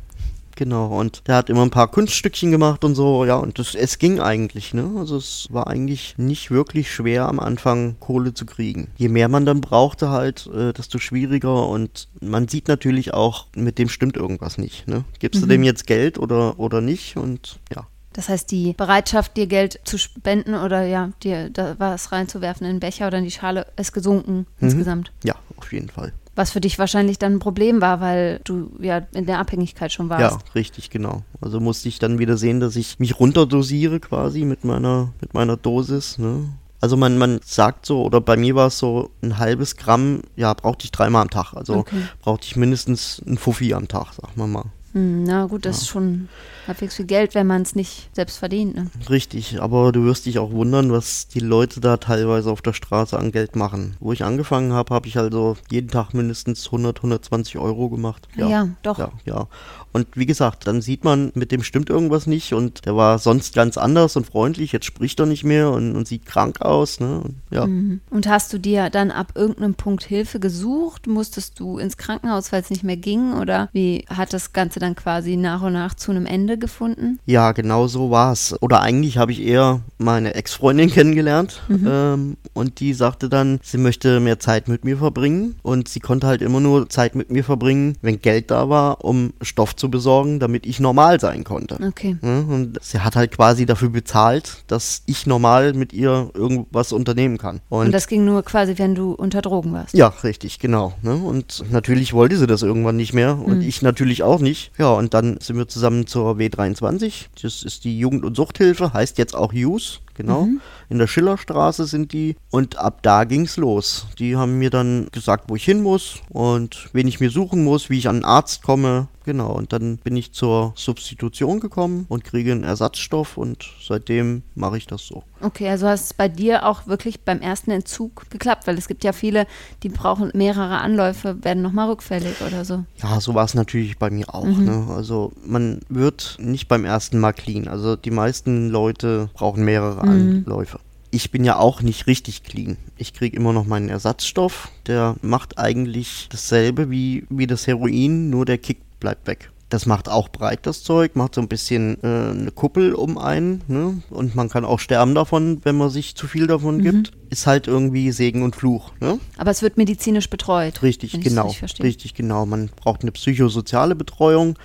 Genau, 0.55 0.87
und 0.87 1.21
der 1.27 1.35
hat 1.35 1.51
immer 1.51 1.61
ein 1.61 1.69
paar 1.69 1.91
Kunststückchen 1.91 2.49
gemacht 2.49 2.83
und 2.83 2.95
so, 2.95 3.25
ja, 3.25 3.35
und 3.35 3.59
das, 3.59 3.75
es 3.75 3.99
ging 3.99 4.19
eigentlich, 4.19 4.73
ne? 4.73 4.91
Also 4.97 5.15
es 5.17 5.47
war 5.51 5.67
eigentlich 5.67 6.17
nicht 6.17 6.49
wirklich 6.49 6.91
schwer 6.91 7.29
am 7.29 7.39
Anfang 7.39 7.95
Kohle 7.99 8.33
zu 8.33 8.47
kriegen. 8.47 8.87
Je 8.97 9.07
mehr 9.07 9.29
man 9.29 9.45
dann 9.45 9.61
brauchte 9.61 10.09
halt, 10.09 10.47
äh, 10.47 10.73
desto 10.73 10.97
schwieriger 10.97 11.69
und 11.69 12.07
man 12.21 12.47
sieht 12.47 12.67
natürlich 12.69 13.13
auch, 13.13 13.45
mit 13.55 13.77
dem 13.77 13.87
stimmt 13.87 14.17
irgendwas 14.17 14.57
nicht, 14.57 14.87
ne? 14.87 15.03
Gibst 15.19 15.41
mhm. 15.41 15.45
du 15.45 15.53
dem 15.53 15.63
jetzt 15.63 15.85
Geld 15.85 16.17
oder, 16.17 16.57
oder 16.59 16.81
nicht 16.81 17.17
und 17.17 17.59
ja. 17.71 17.85
Das 18.17 18.29
heißt, 18.29 18.49
die 18.49 18.73
Bereitschaft, 18.73 19.37
dir 19.37 19.45
Geld 19.45 19.79
zu 19.83 19.99
spenden 19.99 20.55
oder 20.55 20.81
ja, 20.81 21.11
dir 21.21 21.51
da 21.51 21.75
was 21.77 22.11
reinzuwerfen 22.11 22.65
in 22.65 22.73
den 22.73 22.79
Becher 22.79 23.05
oder 23.05 23.19
in 23.19 23.23
die 23.23 23.31
Schale, 23.31 23.67
ist 23.77 23.93
gesunken 23.93 24.37
mhm. 24.37 24.45
insgesamt. 24.59 25.11
Ja, 25.23 25.35
auf 25.55 25.71
jeden 25.71 25.89
Fall. 25.89 26.13
Was 26.35 26.49
für 26.49 26.59
dich 26.59 26.79
wahrscheinlich 26.79 27.19
dann 27.19 27.33
ein 27.33 27.39
Problem 27.39 27.79
war, 27.79 28.01
weil 28.01 28.41
du 28.43 28.71
ja 28.79 29.03
in 29.13 29.27
der 29.27 29.37
Abhängigkeit 29.37 29.91
schon 29.91 30.09
warst. 30.09 30.21
Ja, 30.35 30.51
richtig, 30.55 30.89
genau. 30.89 31.21
Also 31.41 31.59
musste 31.59 31.89
ich 31.89 31.99
dann 31.99 32.17
wieder 32.17 32.37
sehen, 32.37 32.59
dass 32.59 32.75
ich 32.75 32.97
mich 32.97 33.19
runterdosiere 33.19 33.99
quasi 33.99 34.45
mit 34.45 34.63
meiner, 34.63 35.13
mit 35.21 35.35
meiner 35.35 35.55
Dosis. 35.55 36.17
Ne? 36.17 36.49
Also 36.81 36.97
man, 36.97 37.19
man 37.19 37.39
sagt 37.45 37.85
so, 37.85 38.03
oder 38.03 38.19
bei 38.19 38.35
mir 38.35 38.55
war 38.55 38.67
es 38.67 38.79
so, 38.79 39.11
ein 39.21 39.37
halbes 39.37 39.75
Gramm, 39.75 40.21
ja, 40.35 40.55
brauchte 40.55 40.85
ich 40.85 40.91
dreimal 40.91 41.21
am 41.21 41.29
Tag. 41.29 41.53
Also 41.53 41.75
okay. 41.75 42.01
brauchte 42.21 42.47
ich 42.47 42.55
mindestens 42.55 43.21
ein 43.27 43.37
Fuffi 43.37 43.75
am 43.75 43.87
Tag, 43.87 44.13
sag 44.19 44.35
mal 44.35 44.47
mal. 44.47 44.65
Hm, 44.97 45.23
na 45.23 45.45
gut, 45.45 45.65
das 45.65 45.77
ja. 45.77 45.81
ist 45.83 45.87
schon 45.89 46.27
halbwegs 46.67 46.95
viel 46.95 47.05
Geld, 47.05 47.35
wenn 47.35 47.47
man 47.47 47.61
es 47.61 47.75
nicht 47.75 48.09
selbst 48.13 48.37
verdient. 48.37 48.75
Ne? 48.75 48.87
Richtig, 49.09 49.61
aber 49.61 49.91
du 49.91 50.03
wirst 50.03 50.25
dich 50.25 50.39
auch 50.39 50.51
wundern, 50.51 50.91
was 50.91 51.27
die 51.27 51.39
Leute 51.39 51.79
da 51.79 51.97
teilweise 51.97 52.51
auf 52.51 52.61
der 52.61 52.73
Straße 52.73 53.17
an 53.17 53.31
Geld 53.31 53.55
machen. 53.55 53.95
Wo 53.99 54.11
ich 54.11 54.23
angefangen 54.23 54.73
habe, 54.73 54.93
habe 54.93 55.07
ich 55.07 55.17
also 55.17 55.55
jeden 55.69 55.89
Tag 55.89 56.13
mindestens 56.13 56.65
100, 56.65 56.97
120 56.97 57.57
Euro 57.57 57.89
gemacht. 57.89 58.27
Ja, 58.35 58.49
ja 58.49 58.69
doch. 58.81 58.97
Ja, 58.97 59.11
ja. 59.25 59.47
Und 59.93 60.07
wie 60.15 60.25
gesagt, 60.25 60.67
dann 60.67 60.81
sieht 60.81 61.03
man, 61.03 61.31
mit 61.33 61.51
dem 61.51 61.63
stimmt 61.63 61.89
irgendwas 61.89 62.27
nicht 62.27 62.53
und 62.53 62.85
der 62.85 62.95
war 62.95 63.17
sonst 63.17 63.55
ganz 63.55 63.77
anders 63.77 64.15
und 64.15 64.27
freundlich, 64.27 64.71
jetzt 64.71 64.85
spricht 64.85 65.19
er 65.19 65.25
nicht 65.25 65.43
mehr 65.43 65.71
und, 65.71 65.95
und 65.95 66.07
sieht 66.07 66.25
krank 66.25 66.61
aus. 66.61 66.99
Ne? 66.99 67.21
Und, 67.21 67.35
ja. 67.49 67.65
Mhm. 67.65 68.01
und 68.09 68.27
hast 68.27 68.51
du 68.53 68.59
dir 68.59 68.89
dann 68.89 69.11
ab 69.11 69.31
irgendeinem 69.35 69.75
Punkt 69.75 70.03
Hilfe 70.03 70.39
gesucht? 70.39 71.07
Musstest 71.07 71.59
du 71.59 71.77
ins 71.77 71.97
Krankenhaus, 71.97 72.51
weil 72.51 72.61
es 72.61 72.69
nicht 72.69 72.83
mehr 72.83 72.97
ging? 72.97 73.33
Oder 73.33 73.69
wie 73.71 74.05
hat 74.07 74.33
das 74.33 74.53
Ganze 74.53 74.79
dann 74.79 74.86
dann 74.87 74.95
quasi 74.95 75.35
nach 75.35 75.61
und 75.61 75.73
nach 75.73 75.93
zu 75.93 76.11
einem 76.11 76.25
Ende 76.25 76.57
gefunden? 76.57 77.19
Ja, 77.25 77.51
genau 77.51 77.87
so 77.87 78.09
war 78.09 78.31
es. 78.31 78.55
Oder 78.61 78.81
eigentlich 78.81 79.17
habe 79.17 79.31
ich 79.31 79.41
eher 79.41 79.81
meine 79.97 80.33
Ex-Freundin 80.33 80.89
kennengelernt 80.89 81.61
mhm. 81.67 81.87
ähm, 81.87 82.37
und 82.53 82.79
die 82.79 82.93
sagte 82.93 83.29
dann, 83.29 83.59
sie 83.63 83.77
möchte 83.77 84.19
mehr 84.19 84.39
Zeit 84.39 84.67
mit 84.67 84.85
mir 84.85 84.97
verbringen 84.97 85.55
und 85.61 85.87
sie 85.89 85.99
konnte 85.99 86.27
halt 86.27 86.41
immer 86.41 86.59
nur 86.59 86.89
Zeit 86.89 87.15
mit 87.15 87.31
mir 87.31 87.43
verbringen, 87.43 87.97
wenn 88.01 88.21
Geld 88.21 88.49
da 88.49 88.69
war, 88.69 89.03
um 89.03 89.33
Stoff 89.41 89.75
zu 89.75 89.91
besorgen, 89.91 90.39
damit 90.39 90.65
ich 90.65 90.79
normal 90.79 91.19
sein 91.19 91.43
konnte. 91.43 91.77
Okay. 91.85 92.17
Ja, 92.21 92.39
und 92.39 92.79
sie 92.81 92.99
hat 92.99 93.15
halt 93.15 93.31
quasi 93.31 93.65
dafür 93.65 93.89
bezahlt, 93.89 94.63
dass 94.67 95.03
ich 95.05 95.27
normal 95.27 95.73
mit 95.73 95.93
ihr 95.93 96.29
irgendwas 96.33 96.93
unternehmen 96.93 97.37
kann. 97.37 97.59
Und, 97.69 97.87
und 97.87 97.91
das 97.91 98.07
ging 98.07 98.23
nur 98.23 98.43
quasi, 98.43 98.77
wenn 98.77 98.95
du 98.95 99.11
unter 99.11 99.41
Drogen 99.41 99.73
warst? 99.73 99.93
Ja, 99.93 100.07
richtig, 100.23 100.59
genau. 100.59 100.93
Ne? 101.01 101.15
Und 101.15 101.63
natürlich 101.71 102.13
wollte 102.13 102.37
sie 102.37 102.47
das 102.47 102.61
irgendwann 102.61 102.95
nicht 102.95 103.13
mehr 103.13 103.37
und 103.37 103.57
mhm. 103.59 103.67
ich 103.67 103.81
natürlich 103.81 104.23
auch 104.23 104.39
nicht. 104.39 104.71
Ja, 104.77 104.91
und 104.91 105.13
dann 105.13 105.39
sind 105.39 105.57
wir 105.57 105.67
zusammen 105.67 106.05
zur 106.05 106.35
W23. 106.35 107.25
Das 107.41 107.63
ist 107.63 107.83
die 107.83 107.97
Jugend- 107.97 108.23
und 108.23 108.35
Suchthilfe, 108.35 108.93
heißt 108.93 109.17
jetzt 109.17 109.35
auch 109.35 109.51
JUS 109.51 110.01
genau. 110.17 110.45
Mhm. 110.45 110.61
In 110.89 110.97
der 110.97 111.07
Schillerstraße 111.07 111.85
sind 111.85 112.11
die. 112.11 112.35
Und 112.51 112.77
ab 112.77 112.99
da 113.03 113.23
ging's 113.23 113.55
los. 113.57 114.07
Die 114.19 114.35
haben 114.35 114.59
mir 114.59 114.69
dann 114.69 115.07
gesagt, 115.11 115.45
wo 115.47 115.55
ich 115.55 115.63
hin 115.63 115.81
muss 115.81 116.21
und 116.29 116.89
wen 116.91 117.07
ich 117.07 117.19
mir 117.19 117.29
suchen 117.29 117.63
muss, 117.63 117.89
wie 117.89 117.97
ich 117.97 118.09
an 118.09 118.17
einen 118.17 118.25
Arzt 118.25 118.63
komme. 118.63 119.07
Genau, 119.27 119.51
und 119.51 119.73
dann 119.73 119.97
bin 119.97 120.15
ich 120.15 120.31
zur 120.31 120.71
Substitution 120.75 121.59
gekommen 121.59 122.05
und 122.07 122.23
kriege 122.23 122.53
einen 122.53 122.63
Ersatzstoff 122.63 123.35
und 123.35 123.65
seitdem 123.85 124.43
mache 124.55 124.77
ich 124.77 124.87
das 124.87 125.05
so. 125.05 125.23
Okay, 125.41 125.67
also 125.67 125.85
hast 125.85 126.05
es 126.05 126.13
bei 126.13 126.29
dir 126.29 126.65
auch 126.65 126.87
wirklich 126.87 127.25
beim 127.25 127.41
ersten 127.41 127.71
Entzug 127.71 128.29
geklappt, 128.29 128.67
weil 128.67 128.77
es 128.77 128.87
gibt 128.87 129.03
ja 129.03 129.11
viele, 129.11 129.45
die 129.83 129.89
brauchen 129.89 130.31
mehrere 130.33 130.77
Anläufe, 130.77 131.43
werden 131.43 131.61
nochmal 131.61 131.89
rückfällig 131.89 132.41
oder 132.41 132.63
so. 132.63 132.85
Ja, 133.03 133.19
so 133.19 133.35
war 133.35 133.43
es 133.43 133.53
natürlich 133.53 133.97
bei 133.97 134.09
mir 134.09 134.33
auch. 134.33 134.45
Mhm. 134.45 134.63
Ne? 134.63 134.87
Also 134.95 135.33
man 135.45 135.81
wird 135.89 136.37
nicht 136.39 136.69
beim 136.69 136.85
ersten 136.85 137.19
Mal 137.19 137.33
clean. 137.33 137.67
Also 137.67 137.97
die 137.97 138.11
meisten 138.11 138.69
Leute 138.69 139.29
brauchen 139.33 139.65
mehrere 139.65 140.06
mhm. 140.07 140.43
Anläufe 140.45 140.79
ich 141.11 141.31
bin 141.31 141.43
ja 141.43 141.57
auch 141.57 141.81
nicht 141.81 142.07
richtig 142.07 142.43
clean. 142.43 142.77
Ich 142.97 143.13
kriege 143.13 143.35
immer 143.35 143.53
noch 143.53 143.65
meinen 143.65 143.89
Ersatzstoff. 143.89 144.69
Der 144.87 145.15
macht 145.21 145.57
eigentlich 145.57 146.27
dasselbe 146.29 146.89
wie, 146.89 147.25
wie 147.29 147.47
das 147.47 147.67
Heroin, 147.67 148.29
nur 148.29 148.45
der 148.45 148.57
Kick 148.57 148.79
bleibt 148.99 149.27
weg. 149.27 149.51
Das 149.69 149.85
macht 149.85 150.07
auch 150.07 150.29
breit, 150.29 150.59
das 150.65 150.83
Zeug, 150.83 151.17
macht 151.17 151.35
so 151.35 151.41
ein 151.41 151.49
bisschen 151.49 152.01
äh, 152.01 152.29
eine 152.29 152.51
Kuppel 152.51 152.93
um 152.93 153.17
einen. 153.17 153.63
Ne? 153.67 154.01
Und 154.09 154.33
man 154.33 154.47
kann 154.47 154.63
auch 154.63 154.79
sterben 154.79 155.13
davon, 155.13 155.59
wenn 155.63 155.77
man 155.77 155.89
sich 155.89 156.15
zu 156.15 156.25
viel 156.25 156.47
davon 156.47 156.77
mhm. 156.77 156.83
gibt. 156.83 157.11
Ist 157.29 157.47
halt 157.47 157.67
irgendwie 157.67 158.11
Segen 158.11 158.43
und 158.43 158.55
Fluch. 158.55 158.93
Ne? 159.01 159.19
Aber 159.37 159.51
es 159.51 159.61
wird 159.61 159.75
medizinisch 159.75 160.29
betreut. 160.29 160.83
Richtig, 160.83 161.19
genau. 161.19 161.53
Richtig, 161.83 162.13
genau. 162.13 162.45
Man 162.45 162.69
braucht 162.77 163.01
eine 163.01 163.11
psychosoziale 163.11 163.95
Betreuung 163.95 164.57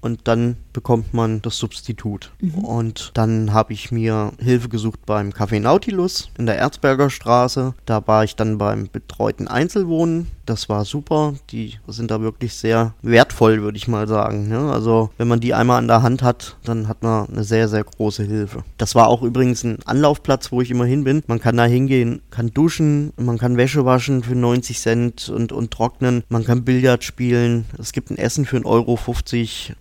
und 0.00 0.26
dann 0.26 0.56
bekommt 0.78 1.12
man 1.12 1.42
das 1.42 1.58
Substitut. 1.58 2.30
Mhm. 2.40 2.64
Und 2.64 3.10
dann 3.14 3.52
habe 3.52 3.72
ich 3.72 3.90
mir 3.90 4.30
Hilfe 4.38 4.68
gesucht 4.68 5.00
beim 5.06 5.30
Café 5.30 5.58
Nautilus 5.58 6.30
in 6.38 6.46
der 6.46 6.56
Erzberger 6.56 7.10
Straße. 7.10 7.74
Da 7.84 8.06
war 8.06 8.22
ich 8.22 8.36
dann 8.36 8.58
beim 8.58 8.88
betreuten 8.92 9.48
Einzelwohnen. 9.48 10.28
Das 10.46 10.68
war 10.68 10.84
super. 10.84 11.34
Die 11.50 11.74
sind 11.88 12.12
da 12.12 12.20
wirklich 12.20 12.54
sehr 12.54 12.94
wertvoll, 13.02 13.60
würde 13.60 13.76
ich 13.76 13.88
mal 13.88 14.06
sagen. 14.06 14.50
Ja, 14.50 14.70
also 14.70 15.10
wenn 15.18 15.26
man 15.28 15.40
die 15.40 15.52
einmal 15.52 15.78
an 15.78 15.88
der 15.88 16.02
Hand 16.02 16.22
hat, 16.22 16.56
dann 16.64 16.86
hat 16.86 17.02
man 17.02 17.28
eine 17.28 17.42
sehr, 17.44 17.68
sehr 17.68 17.82
große 17.82 18.22
Hilfe. 18.22 18.62
Das 18.78 18.94
war 18.94 19.08
auch 19.08 19.22
übrigens 19.22 19.64
ein 19.64 19.80
Anlaufplatz, 19.84 20.52
wo 20.52 20.62
ich 20.62 20.70
immer 20.70 20.86
hin 20.86 21.02
bin. 21.02 21.24
Man 21.26 21.40
kann 21.40 21.56
da 21.56 21.64
hingehen, 21.64 22.22
kann 22.30 22.52
duschen, 22.54 23.12
man 23.16 23.36
kann 23.36 23.56
Wäsche 23.56 23.84
waschen 23.84 24.22
für 24.22 24.36
90 24.36 24.78
Cent 24.78 25.28
und, 25.28 25.50
und 25.52 25.72
trocknen. 25.72 26.22
Man 26.28 26.44
kann 26.44 26.64
Billard 26.64 27.02
spielen. 27.02 27.66
Es 27.78 27.92
gibt 27.92 28.10
ein 28.10 28.16
Essen 28.16 28.46
für 28.46 28.58
1,50 28.58 28.64
Euro. 28.64 28.98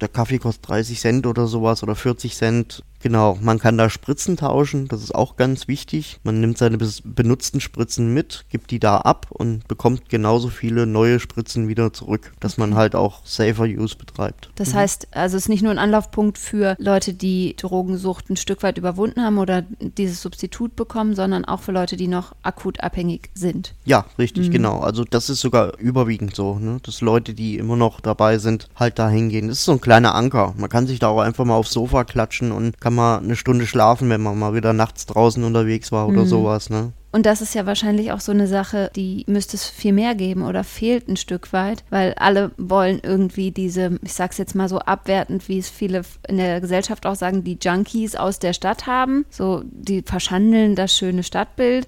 Der 0.01 0.08
Kaffee 0.10 0.39
kostet 0.39 0.68
30 0.68 0.87
30 0.88 1.00
Cent 1.00 1.27
oder 1.27 1.48
sowas 1.48 1.84
oder 1.84 1.96
40 1.96 2.36
Cent 2.36 2.84
Genau, 3.08 3.38
man 3.40 3.58
kann 3.58 3.78
da 3.78 3.90
Spritzen 3.90 4.36
tauschen, 4.36 4.90
das 4.90 5.02
ist 5.02 5.16
auch 5.16 5.38
ganz 5.38 5.70
wichtig. 5.70 6.20
Man 6.26 6.42
nimmt 6.42 6.58
seine 6.58 6.78
benutzten 6.78 7.62
Spritzen 7.62 8.14
mit, 8.14 8.44
gibt 8.50 8.70
die 8.70 8.82
da 8.82 8.98
ab 8.98 9.28
und 9.30 9.66
bekommt 9.70 10.10
genauso 10.10 10.50
viele 10.50 10.86
neue 10.86 11.22
Spritzen 11.22 11.70
wieder 11.70 11.94
zurück, 11.94 12.34
dass 12.42 12.58
man 12.58 12.76
halt 12.76 12.96
auch 12.96 13.26
safer 13.26 13.64
Use 13.64 13.96
betreibt. 13.96 14.50
Das 14.56 14.74
mhm. 14.74 14.80
heißt, 14.80 15.08
also 15.12 15.38
es 15.38 15.44
ist 15.44 15.48
nicht 15.48 15.62
nur 15.62 15.72
ein 15.72 15.78
Anlaufpunkt 15.80 16.38
für 16.38 16.76
Leute, 16.80 17.14
die 17.14 17.56
Drogensucht 17.56 18.30
ein 18.30 18.36
Stück 18.36 18.62
weit 18.62 18.78
überwunden 18.78 19.24
haben 19.24 19.38
oder 19.38 19.64
dieses 19.80 20.22
Substitut 20.22 20.76
bekommen, 20.76 21.16
sondern 21.16 21.46
auch 21.46 21.62
für 21.62 21.72
Leute, 21.72 21.96
die 21.96 22.10
noch 22.10 22.36
akut 22.44 22.82
abhängig 22.82 23.30
sind. 23.36 23.74
Ja, 23.86 24.06
richtig, 24.20 24.50
mhm. 24.50 24.52
genau. 24.52 24.80
Also 24.82 25.06
das 25.06 25.30
ist 25.30 25.40
sogar 25.40 25.80
überwiegend 25.80 26.36
so, 26.36 26.60
ne? 26.60 26.82
dass 26.84 27.00
Leute, 27.00 27.34
die 27.34 27.58
immer 27.58 27.78
noch 27.78 28.02
dabei 28.02 28.38
sind, 28.38 28.68
halt 28.76 29.00
da 29.00 29.08
hingehen. 29.08 29.48
Das 29.48 29.60
ist 29.60 29.66
so 29.66 29.72
ein 29.72 29.80
kleiner 29.80 30.14
Anker. 30.14 30.54
Man 30.58 30.70
kann 30.70 30.88
sich 30.88 31.00
da 31.00 31.08
auch 31.08 31.22
einfach 31.22 31.46
mal 31.46 31.56
aufs 31.56 31.72
Sofa 31.72 32.04
klatschen 32.04 32.52
und 32.52 32.82
kann 32.82 32.97
mal 32.98 33.20
eine 33.20 33.38
Stunde 33.38 33.66
schlafen, 33.66 34.10
wenn 34.10 34.22
man 34.22 34.38
mal 34.38 34.54
wieder 34.54 34.74
nachts 34.74 35.06
draußen 35.06 35.44
unterwegs 35.44 35.94
war 35.94 36.10
oder 36.10 36.24
mhm. 36.24 36.27
sowas, 36.27 36.70
ne? 36.70 36.92
Und 37.13 37.25
das 37.25 37.42
ist 37.42 37.56
ja 37.56 37.66
wahrscheinlich 37.66 38.12
auch 38.12 38.20
so 38.20 38.32
eine 38.32 38.48
Sache, 38.48 38.92
die 38.96 39.24
müsste 39.27 39.56
es 39.56 39.66
viel 39.66 39.94
mehr 39.94 40.13
geben 40.13 40.44
oder 40.44 40.63
fehlt 40.63 41.08
ein 41.08 41.16
Stück 41.16 41.54
weit, 41.54 41.84
weil 41.89 42.13
alle 42.16 42.51
wollen 42.58 43.00
irgendwie 43.01 43.51
diese, 43.51 43.98
ich 44.04 44.13
sag's 44.13 44.38
jetzt 44.38 44.56
mal 44.56 44.68
so 44.68 44.80
abwertend, 44.80 45.48
wie 45.48 45.58
es 45.58 45.70
viele 45.70 46.01
in 46.27 46.38
der 46.38 46.60
Gesellschaft 46.60 47.06
auch 47.06 47.16
sagen, 47.16 47.44
die 47.44 47.58
Junkies 47.60 48.16
aus 48.16 48.39
der 48.39 48.54
Stadt 48.54 48.88
haben. 48.88 49.25
So, 49.30 49.63
die 49.66 50.01
verschandeln 50.01 50.75
das 50.75 50.96
schöne 50.96 51.24
Stadtbild. 51.24 51.88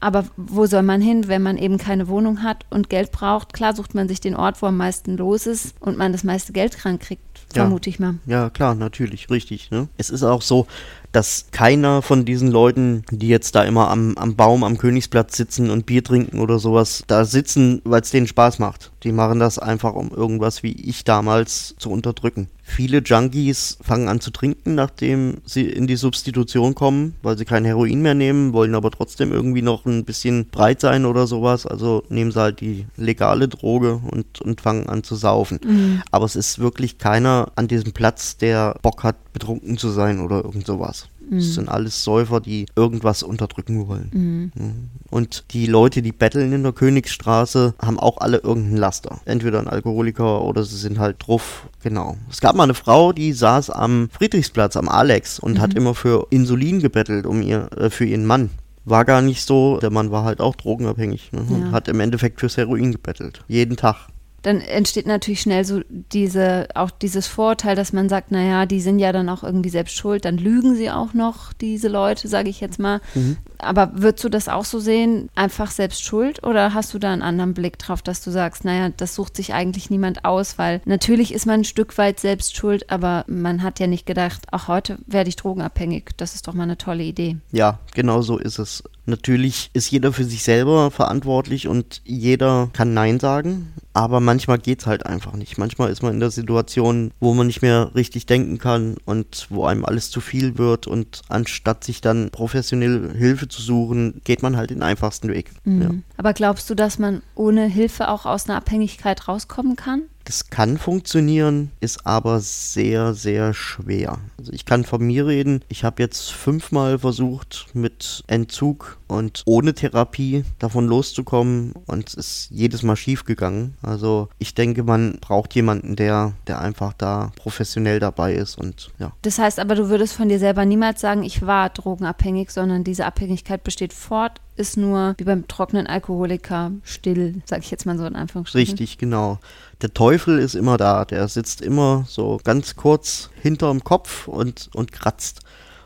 Aber 0.00 0.26
wo 0.36 0.66
soll 0.66 0.82
man 0.82 1.00
hin, 1.00 1.26
wenn 1.28 1.42
man 1.42 1.56
eben 1.56 1.78
keine 1.78 2.08
Wohnung 2.08 2.42
hat 2.42 2.66
und 2.68 2.90
Geld 2.90 3.12
braucht? 3.12 3.54
Klar 3.54 3.74
sucht 3.74 3.94
man 3.94 4.08
sich 4.08 4.20
den 4.20 4.36
Ort, 4.36 4.60
wo 4.60 4.66
am 4.66 4.76
meisten 4.76 5.16
los 5.16 5.46
ist 5.46 5.74
und 5.80 5.96
man 5.96 6.12
das 6.12 6.22
meiste 6.22 6.52
Geld 6.52 6.76
krank 6.76 7.00
kriegt 7.00 7.22
vermute 7.62 7.90
ich 7.90 7.98
mal. 7.98 8.14
Ja, 8.26 8.50
klar, 8.50 8.74
natürlich, 8.74 9.30
richtig. 9.30 9.70
Ne? 9.70 9.88
Es 9.96 10.10
ist 10.10 10.22
auch 10.22 10.42
so, 10.42 10.66
dass 11.12 11.46
keiner 11.50 12.02
von 12.02 12.24
diesen 12.24 12.50
Leuten, 12.50 13.04
die 13.10 13.28
jetzt 13.28 13.54
da 13.54 13.64
immer 13.64 13.90
am, 13.90 14.16
am 14.16 14.36
Baum 14.36 14.64
am 14.64 14.78
Königsplatz 14.78 15.36
sitzen 15.36 15.70
und 15.70 15.86
Bier 15.86 16.04
trinken 16.04 16.40
oder 16.40 16.58
sowas, 16.58 17.04
da 17.06 17.24
sitzen, 17.24 17.80
weil 17.84 18.02
es 18.02 18.10
denen 18.10 18.26
Spaß 18.26 18.58
macht. 18.58 18.92
Die 19.02 19.12
machen 19.12 19.38
das 19.38 19.58
einfach, 19.58 19.94
um 19.94 20.10
irgendwas 20.10 20.62
wie 20.62 20.72
ich 20.72 21.04
damals 21.04 21.74
zu 21.78 21.90
unterdrücken. 21.90 22.48
Viele 22.68 22.98
Junkies 22.98 23.78
fangen 23.80 24.08
an 24.08 24.20
zu 24.20 24.32
trinken, 24.32 24.74
nachdem 24.74 25.38
sie 25.46 25.62
in 25.62 25.86
die 25.86 25.94
Substitution 25.94 26.74
kommen, 26.74 27.14
weil 27.22 27.38
sie 27.38 27.44
kein 27.44 27.64
Heroin 27.64 28.02
mehr 28.02 28.14
nehmen, 28.14 28.52
wollen 28.52 28.74
aber 28.74 28.90
trotzdem 28.90 29.32
irgendwie 29.32 29.62
noch 29.62 29.86
ein 29.86 30.04
bisschen 30.04 30.46
breit 30.46 30.80
sein 30.80 31.06
oder 31.06 31.28
sowas. 31.28 31.64
Also 31.64 32.02
nehmen 32.08 32.32
sie 32.32 32.40
halt 32.40 32.60
die 32.60 32.86
legale 32.96 33.46
Droge 33.46 34.00
und, 34.10 34.40
und 34.40 34.60
fangen 34.60 34.88
an 34.88 35.04
zu 35.04 35.14
saufen. 35.14 35.60
Mhm. 35.64 36.02
Aber 36.10 36.24
es 36.24 36.34
ist 36.34 36.58
wirklich 36.58 36.98
keiner 36.98 37.52
an 37.54 37.68
diesem 37.68 37.92
Platz, 37.92 38.36
der 38.36 38.76
Bock 38.82 39.04
hat, 39.04 39.32
betrunken 39.32 39.78
zu 39.78 39.90
sein 39.90 40.18
oder 40.20 40.44
irgend 40.44 40.66
sowas. 40.66 41.08
Mhm. 41.28 41.36
Das 41.36 41.54
sind 41.54 41.68
alles 41.68 42.04
Säufer, 42.04 42.40
die 42.40 42.66
irgendwas 42.76 43.22
unterdrücken 43.22 43.88
wollen. 43.88 44.10
Mhm. 44.12 44.90
Und 45.10 45.44
die 45.52 45.66
Leute, 45.66 46.02
die 46.02 46.12
betteln 46.12 46.52
in 46.52 46.62
der 46.62 46.72
Königsstraße, 46.72 47.74
haben 47.80 47.98
auch 47.98 48.18
alle 48.18 48.38
irgendeinen 48.38 48.76
Laster. 48.76 49.20
Entweder 49.24 49.58
ein 49.60 49.68
Alkoholiker 49.68 50.42
oder 50.42 50.62
sie 50.62 50.76
sind 50.76 50.98
halt 50.98 51.16
drauf. 51.18 51.68
Genau. 51.82 52.16
Es 52.30 52.40
gab 52.40 52.56
mal 52.56 52.64
eine 52.64 52.74
Frau, 52.74 53.12
die 53.12 53.32
saß 53.32 53.70
am 53.70 54.08
Friedrichsplatz, 54.10 54.76
am 54.76 54.88
Alex 54.88 55.38
und 55.38 55.54
mhm. 55.54 55.60
hat 55.60 55.74
immer 55.74 55.94
für 55.94 56.26
Insulin 56.30 56.80
gebettelt, 56.80 57.26
um 57.26 57.42
ihr, 57.42 57.70
äh, 57.76 57.90
für 57.90 58.04
ihren 58.04 58.26
Mann 58.26 58.50
war 58.86 59.04
gar 59.04 59.20
nicht 59.20 59.44
so. 59.44 59.78
Der 59.78 59.90
Mann 59.90 60.10
war 60.10 60.24
halt 60.24 60.40
auch 60.40 60.54
drogenabhängig 60.54 61.32
ne? 61.32 61.40
und 61.40 61.72
hat 61.72 61.88
im 61.88 62.00
Endeffekt 62.00 62.40
fürs 62.40 62.56
Heroin 62.56 62.92
gebettelt. 62.92 63.44
Jeden 63.48 63.76
Tag 63.76 64.08
dann 64.42 64.60
entsteht 64.60 65.06
natürlich 65.06 65.40
schnell 65.40 65.64
so 65.64 65.80
diese, 65.88 66.68
auch 66.74 66.90
dieses 66.90 67.26
Vorteil, 67.26 67.74
dass 67.74 67.92
man 67.92 68.08
sagt, 68.08 68.30
naja, 68.30 68.66
die 68.66 68.80
sind 68.80 68.98
ja 68.98 69.12
dann 69.12 69.28
auch 69.28 69.42
irgendwie 69.42 69.70
selbst 69.70 69.96
schuld, 69.96 70.24
dann 70.24 70.38
lügen 70.38 70.76
sie 70.76 70.90
auch 70.90 71.14
noch, 71.14 71.52
diese 71.52 71.88
Leute, 71.88 72.28
sage 72.28 72.48
ich 72.48 72.60
jetzt 72.60 72.78
mal. 72.78 73.00
Mhm. 73.14 73.38
Aber 73.58 73.90
würdest 73.94 74.22
du 74.24 74.28
das 74.28 74.48
auch 74.48 74.64
so 74.64 74.78
sehen, 74.78 75.30
einfach 75.34 75.70
selbst 75.70 76.04
schuld 76.04 76.44
oder 76.44 76.74
hast 76.74 76.94
du 76.94 76.98
da 76.98 77.12
einen 77.12 77.22
anderen 77.22 77.54
Blick 77.54 77.78
drauf, 77.78 78.02
dass 78.02 78.22
du 78.22 78.30
sagst, 78.30 78.64
naja, 78.64 78.90
das 78.96 79.14
sucht 79.14 79.36
sich 79.36 79.54
eigentlich 79.54 79.90
niemand 79.90 80.24
aus, 80.24 80.58
weil 80.58 80.80
natürlich 80.84 81.32
ist 81.32 81.46
man 81.46 81.60
ein 81.60 81.64
Stück 81.64 81.96
weit 81.98 82.20
selbst 82.20 82.56
schuld, 82.56 82.90
aber 82.90 83.24
man 83.26 83.62
hat 83.62 83.80
ja 83.80 83.86
nicht 83.86 84.06
gedacht, 84.06 84.42
ach, 84.52 84.68
heute 84.68 84.98
werde 85.06 85.28
ich 85.28 85.36
drogenabhängig. 85.36 86.10
Das 86.16 86.34
ist 86.34 86.46
doch 86.46 86.54
mal 86.54 86.64
eine 86.64 86.78
tolle 86.78 87.02
Idee. 87.02 87.36
Ja, 87.52 87.78
genau 87.94 88.22
so 88.22 88.38
ist 88.38 88.58
es. 88.58 88.84
Natürlich 89.06 89.70
ist 89.72 89.90
jeder 89.90 90.12
für 90.12 90.24
sich 90.24 90.42
selber 90.42 90.90
verantwortlich 90.90 91.68
und 91.68 92.02
jeder 92.04 92.68
kann 92.72 92.92
Nein 92.92 93.20
sagen, 93.20 93.72
aber 93.92 94.20
manchmal 94.20 94.58
geht 94.58 94.80
es 94.80 94.86
halt 94.86 95.06
einfach 95.06 95.34
nicht. 95.34 95.58
Manchmal 95.58 95.90
ist 95.90 96.02
man 96.02 96.14
in 96.14 96.20
der 96.20 96.30
Situation, 96.30 97.12
wo 97.20 97.32
man 97.32 97.46
nicht 97.46 97.62
mehr 97.62 97.92
richtig 97.94 98.26
denken 98.26 98.58
kann 98.58 98.96
und 99.04 99.46
wo 99.48 99.64
einem 99.64 99.84
alles 99.84 100.10
zu 100.10 100.20
viel 100.20 100.58
wird 100.58 100.86
und 100.86 101.22
anstatt 101.28 101.84
sich 101.84 102.00
dann 102.00 102.30
professionell 102.30 103.14
Hilfe 103.16 103.48
zu 103.48 103.62
suchen, 103.62 104.20
geht 104.24 104.42
man 104.42 104.56
halt 104.56 104.70
den 104.70 104.82
einfachsten 104.82 105.28
Weg. 105.28 105.52
Mhm. 105.64 105.82
Ja. 105.82 105.90
Aber 106.16 106.32
glaubst 106.32 106.68
du, 106.68 106.74
dass 106.74 106.98
man 106.98 107.22
ohne 107.36 107.66
Hilfe 107.66 108.08
auch 108.08 108.26
aus 108.26 108.48
einer 108.48 108.58
Abhängigkeit 108.58 109.28
rauskommen 109.28 109.76
kann? 109.76 110.02
Das 110.26 110.50
kann 110.50 110.76
funktionieren, 110.76 111.70
ist 111.78 112.04
aber 112.04 112.40
sehr, 112.40 113.14
sehr 113.14 113.54
schwer. 113.54 114.18
Also 114.36 114.52
ich 114.52 114.64
kann 114.64 114.82
von 114.82 115.00
mir 115.00 115.28
reden. 115.28 115.62
Ich 115.68 115.84
habe 115.84 116.02
jetzt 116.02 116.32
fünfmal 116.32 116.98
versucht, 116.98 117.66
mit 117.74 118.24
Entzug 118.26 118.98
und 119.06 119.44
ohne 119.46 119.72
Therapie 119.72 120.44
davon 120.58 120.88
loszukommen 120.88 121.74
und 121.86 122.08
es 122.08 122.14
ist 122.14 122.48
jedes 122.50 122.82
Mal 122.82 122.96
schief 122.96 123.24
gegangen. 123.24 123.76
Also 123.82 124.28
ich 124.40 124.54
denke, 124.54 124.82
man 124.82 125.18
braucht 125.20 125.54
jemanden, 125.54 125.94
der, 125.94 126.32
der 126.48 126.60
einfach 126.60 126.92
da 126.92 127.30
professionell 127.36 128.00
dabei 128.00 128.34
ist 128.34 128.58
und 128.58 128.90
ja. 128.98 129.12
Das 129.22 129.38
heißt 129.38 129.60
aber, 129.60 129.76
du 129.76 129.88
würdest 129.88 130.14
von 130.14 130.28
dir 130.28 130.40
selber 130.40 130.64
niemals 130.64 131.00
sagen, 131.00 131.22
ich 131.22 131.46
war 131.46 131.70
drogenabhängig, 131.70 132.50
sondern 132.50 132.82
diese 132.82 133.06
Abhängigkeit 133.06 133.62
besteht 133.62 133.92
fort 133.92 134.40
ist 134.56 134.76
nur 134.76 135.14
wie 135.18 135.24
beim 135.24 135.46
trockenen 135.48 135.86
Alkoholiker 135.86 136.72
still, 136.82 137.42
sage 137.44 137.62
ich 137.62 137.70
jetzt 137.70 137.86
mal 137.86 137.98
so 137.98 138.06
in 138.06 138.16
Anführungsstrichen. 138.16 138.72
Richtig, 138.72 138.98
genau. 138.98 139.38
Der 139.82 139.92
Teufel 139.92 140.38
ist 140.38 140.54
immer 140.54 140.78
da, 140.78 141.04
der 141.04 141.28
sitzt 141.28 141.60
immer 141.60 142.06
so 142.08 142.40
ganz 142.42 142.76
kurz 142.76 143.28
hinterm 143.42 143.84
Kopf 143.84 144.26
und, 144.26 144.70
und 144.74 144.90
kratzt. 144.90 145.40